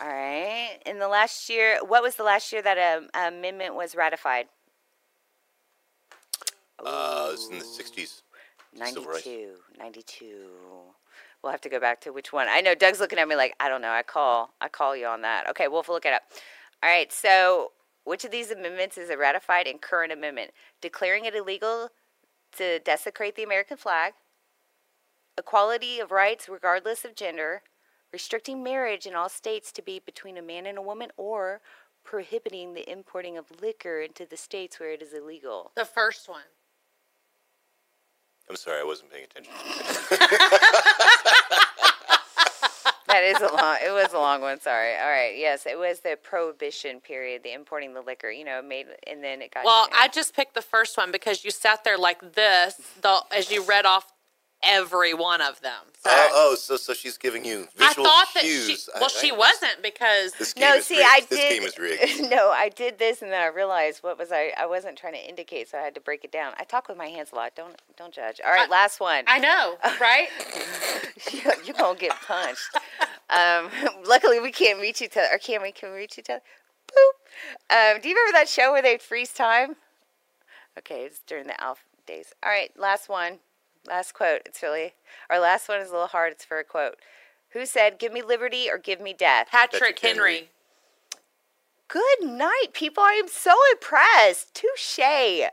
[0.00, 0.78] All right.
[0.86, 4.46] In the last year, what was the last year that a, a amendment was ratified?
[6.78, 8.22] Uh, it was in the 60s.
[8.78, 9.56] 92.
[9.78, 10.26] 92.
[11.42, 12.46] We'll have to go back to which one.
[12.48, 13.90] I know Doug's looking at me like, I don't know.
[13.90, 15.48] I call I call you on that.
[15.50, 16.22] Okay, we'll look it up.
[16.82, 17.12] All right.
[17.12, 17.72] So,
[18.04, 20.52] which of these amendments is a ratified and current amendment?
[20.80, 21.90] Declaring it illegal
[22.56, 24.14] to desecrate the American flag,
[25.38, 27.62] equality of rights regardless of gender,
[28.12, 31.60] restricting marriage in all states to be between a man and a woman, or
[32.04, 35.72] prohibiting the importing of liquor into the states where it is illegal.
[35.76, 36.42] The first one.
[38.48, 39.52] I'm sorry, I wasn't paying attention.
[43.20, 43.76] That is a long.
[43.84, 44.60] It was a long one.
[44.60, 44.94] Sorry.
[44.96, 45.34] All right.
[45.36, 48.30] Yes, it was the prohibition period, the importing the liquor.
[48.30, 49.64] You know, made and then it got.
[49.64, 53.50] Well, I just picked the first one because you sat there like this the, as
[53.50, 54.12] you read off
[54.62, 55.72] every one of them.
[56.02, 58.66] So oh, oh, so so she's giving you I visual thought that cues.
[58.66, 58.76] she.
[58.94, 61.08] Well, I- she wasn't because This game No, is see, rigged.
[61.10, 61.50] I this did.
[61.50, 62.30] game is rigged.
[62.30, 64.52] no, I did this, and then I realized what was I.
[64.58, 66.54] I wasn't trying to indicate, so I had to break it down.
[66.58, 67.54] I talk with my hands a lot.
[67.54, 68.40] Don't don't judge.
[68.44, 69.24] All right, I- last one.
[69.26, 70.28] I know, right?
[71.66, 72.76] You're gonna get punched.
[73.28, 73.70] Um,
[74.06, 75.28] luckily, we can't reach each other.
[75.32, 75.72] Or can we?
[75.72, 76.42] Can we reach each other?
[76.88, 77.94] Boop.
[77.94, 79.76] Um, do you remember that show where they'd freeze time?
[80.78, 82.32] Okay, it's during the Alf days.
[82.42, 83.38] All right, last one.
[83.86, 84.42] Last quote.
[84.44, 84.94] It's really
[85.30, 86.32] our last one is a little hard.
[86.32, 86.96] It's for a quote.
[87.50, 89.48] Who said, "Give me liberty or give me death"?
[89.50, 90.34] Patrick Patrick Henry.
[90.34, 90.50] Henry.
[91.88, 93.02] Good night, people.
[93.02, 94.54] I am so impressed.
[94.54, 95.48] Touche.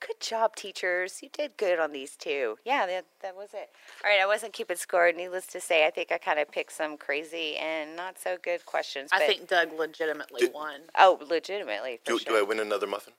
[0.00, 1.20] Good job, teachers.
[1.22, 2.56] You did good on these two.
[2.64, 3.70] Yeah, that, that was it.
[4.04, 5.10] All right, I wasn't keeping score.
[5.12, 8.64] Needless to say, I think I kind of picked some crazy and not so good
[8.64, 9.10] questions.
[9.12, 10.82] I but- think Doug legitimately Did- won.
[10.96, 11.98] Oh, legitimately.
[12.04, 12.32] For Do, sure.
[12.34, 13.14] do I win another muffin?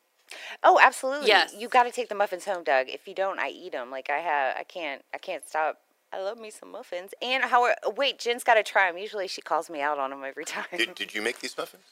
[0.64, 1.28] Oh, absolutely.
[1.28, 1.54] Yes.
[1.58, 2.88] You got to take the muffins home, Doug.
[2.88, 3.90] If you don't, I eat them.
[3.92, 5.80] Like I have, I can't, I can't stop.
[6.14, 7.12] I love me some muffins.
[7.22, 7.68] And how?
[7.84, 8.98] Oh, wait, Jen's got to try them.
[9.00, 10.66] Usually, she calls me out on them every time.
[10.78, 11.84] Did, did you make these muffins?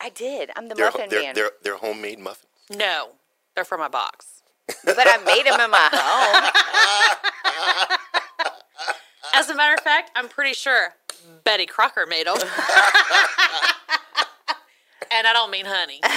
[0.00, 0.50] I did.
[0.56, 1.34] I'm the They're, muffin they're, man.
[1.34, 2.46] they're, they're homemade muffins.
[2.70, 3.10] No,
[3.54, 4.42] they're from my box.
[4.84, 6.50] but I made them in my home.
[9.34, 10.94] As a matter of fact, I'm pretty sure
[11.44, 12.36] Betty Crocker made them.
[15.12, 16.00] and I don't mean honey.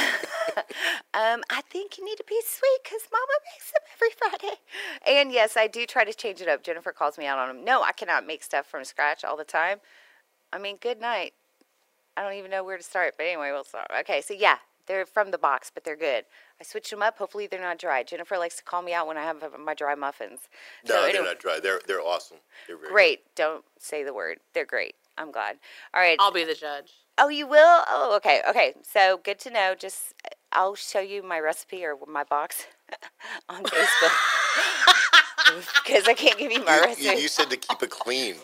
[1.15, 4.59] Um, I think you need to be sweet because Mama makes them every Friday.
[5.07, 6.63] And yes, I do try to change it up.
[6.63, 7.63] Jennifer calls me out on them.
[7.63, 9.79] No, I cannot make stuff from scratch all the time.
[10.51, 11.33] I mean, good night.
[12.17, 13.91] I don't even know where to start, but anyway, we'll start.
[14.01, 14.57] Okay, so yeah,
[14.87, 16.25] they're from the box, but they're good.
[16.59, 17.17] I switched them up.
[17.17, 18.03] Hopefully, they're not dry.
[18.03, 20.41] Jennifer likes to call me out when I have my dry muffins.
[20.87, 21.59] No, So they're anyway- not dry.
[21.61, 22.37] They're they're awesome.
[22.67, 23.35] They're very Great.
[23.35, 24.39] Don't say the word.
[24.53, 24.95] They're great.
[25.17, 25.57] I'm glad.
[25.93, 26.17] All right.
[26.19, 26.91] I'll be the judge.
[27.19, 27.83] Oh, you will?
[27.87, 28.41] Oh, okay.
[28.49, 28.73] Okay.
[28.81, 29.75] So good to know.
[29.77, 30.13] Just
[30.51, 32.65] I'll show you my recipe or my box
[33.49, 34.13] on Facebook
[35.83, 37.03] because I can't give you my You, recipe.
[37.05, 38.35] you, you said to keep it clean.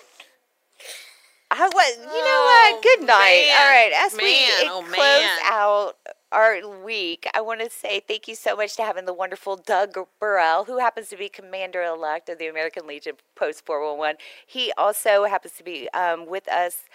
[1.52, 2.84] I was, you know Oh, what?
[2.84, 3.46] Good night.
[3.48, 3.58] man.
[3.60, 3.92] All right.
[4.06, 5.40] As we Man, uh, oh, close man.
[5.46, 5.96] out
[6.32, 9.98] our week, I want to say thank you so much to having the wonderful Doug
[10.20, 14.18] Burrell, who happens to be Commander elect of the American Legion Post 411.
[14.46, 16.86] He also happens to be um, with us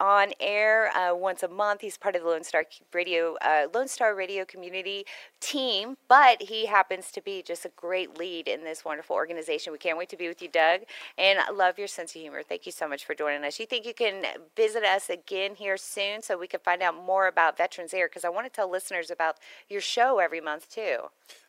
[0.00, 1.80] on air uh, once a month.
[1.80, 5.04] He's part of the Lone Star Radio uh, Lone Star Radio community
[5.40, 9.72] team, but he happens to be just a great lead in this wonderful organization.
[9.72, 10.80] We can't wait to be with you, Doug,
[11.18, 12.42] and I love your sense of humor.
[12.42, 13.58] Thank you so much for joining us.
[13.58, 14.24] You think you can
[14.56, 18.08] visit us again here soon so we can find out more about Veterans Air?
[18.08, 19.36] Because I want to tell listeners about
[19.68, 20.98] your show every month too.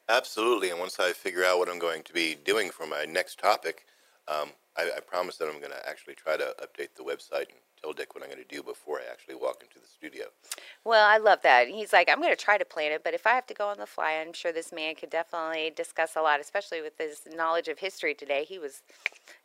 [0.07, 0.69] Absolutely.
[0.69, 3.85] And once I figure out what I'm going to be doing for my next topic,
[4.27, 7.59] um, I, I promise that I'm going to actually try to update the website and
[7.85, 10.25] tell Dick what I'm going to do before I actually walk into the studio.
[10.83, 11.67] Well, I love that.
[11.67, 13.67] He's like, I'm going to try to plan it, but if I have to go
[13.67, 17.21] on the fly, I'm sure this man could definitely discuss a lot, especially with his
[17.35, 18.43] knowledge of history today.
[18.43, 18.81] He was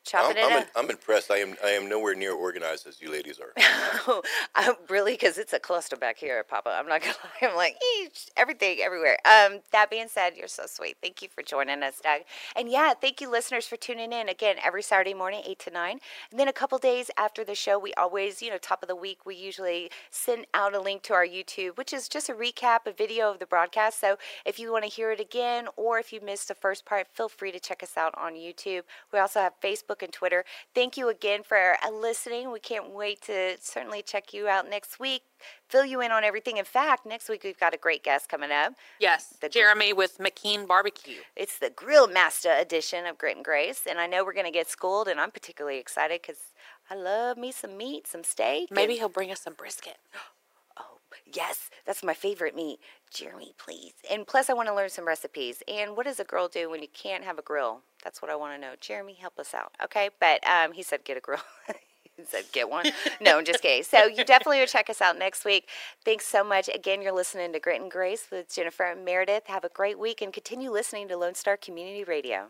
[0.04, 1.30] chopping I'm, I'm, it in- I'm impressed.
[1.30, 4.22] I am I am nowhere near organized as you ladies are.
[4.54, 6.76] I'm really, because it's a cluster back here, Papa.
[6.78, 7.48] I'm not gonna lie.
[7.48, 7.76] I'm like
[8.36, 9.18] everything, everywhere.
[9.24, 10.96] Um, that being said, you're so sweet.
[11.02, 12.22] Thank you for joining us, Doug.
[12.56, 15.98] And yeah, thank you, listeners, for tuning in again every Saturday morning, eight to nine.
[16.30, 18.96] And then a couple days after the show, we always, you know, top of the
[18.96, 22.86] week, we usually send out a link to our YouTube, which is just a recap,
[22.86, 24.00] a video of the broadcast.
[24.00, 27.08] So if you want to hear it again, or if you missed the first part,
[27.12, 28.82] feel free to check us out on YouTube.
[29.12, 30.44] We also have Facebook and Twitter.
[30.74, 32.50] Thank you again for uh, listening.
[32.52, 35.22] We can't wait to certainly check you out next week,
[35.68, 36.56] fill you in on everything.
[36.56, 38.74] In fact, next week we've got a great guest coming up.
[39.00, 41.18] Yes, The gr- Jeremy with McKean Barbecue.
[41.36, 44.52] It's the Grill Master edition of Grit and Grace, and I know we're going to
[44.52, 46.38] get schooled, and I'm particularly excited because
[46.88, 48.70] I love me some meat, some steak.
[48.70, 49.96] Maybe he'll bring us some brisket.
[51.34, 52.80] Yes, that's my favorite meat.
[53.12, 53.92] Jeremy, please.
[54.10, 55.62] And plus, I want to learn some recipes.
[55.68, 57.82] And what does a girl do when you can't have a grill?
[58.04, 58.74] That's what I want to know.
[58.80, 60.10] Jeremy, help us out, okay?
[60.20, 61.40] But um, he said get a grill.
[62.16, 62.84] He said, get one.
[63.20, 63.82] No, I'm just kidding.
[63.82, 65.68] So you definitely would check us out next week.
[66.04, 66.68] Thanks so much.
[66.68, 69.46] Again, you're listening to Grit and Grace with Jennifer and Meredith.
[69.46, 72.48] Have a great week and continue listening to Lone Star Community Radio.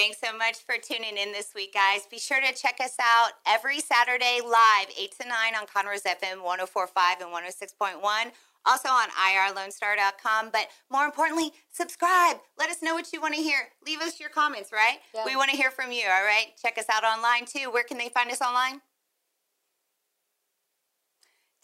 [0.00, 2.06] Thanks so much for tuning in this week, guys.
[2.10, 6.42] Be sure to check us out every Saturday live, 8 to 9 on Conroe's FM
[6.42, 8.32] 1045 and 106.1.
[8.64, 10.48] Also on irlonestar.com.
[10.54, 12.38] But more importantly, subscribe.
[12.58, 13.58] Let us know what you want to hear.
[13.86, 15.00] Leave us your comments, right?
[15.14, 15.26] Yeah.
[15.26, 16.46] We want to hear from you, all right?
[16.62, 17.70] Check us out online too.
[17.70, 18.80] Where can they find us online?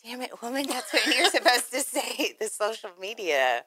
[0.05, 2.35] Damn it, woman, that's what you're supposed to say.
[2.39, 3.65] The social media.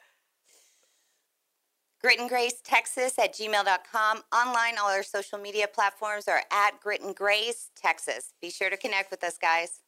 [2.02, 4.24] Grit and Grace Texas at gmail.com.
[4.34, 8.34] Online, all our social media platforms are at Grit and Grace Texas.
[8.42, 9.82] Be sure to connect with us, guys.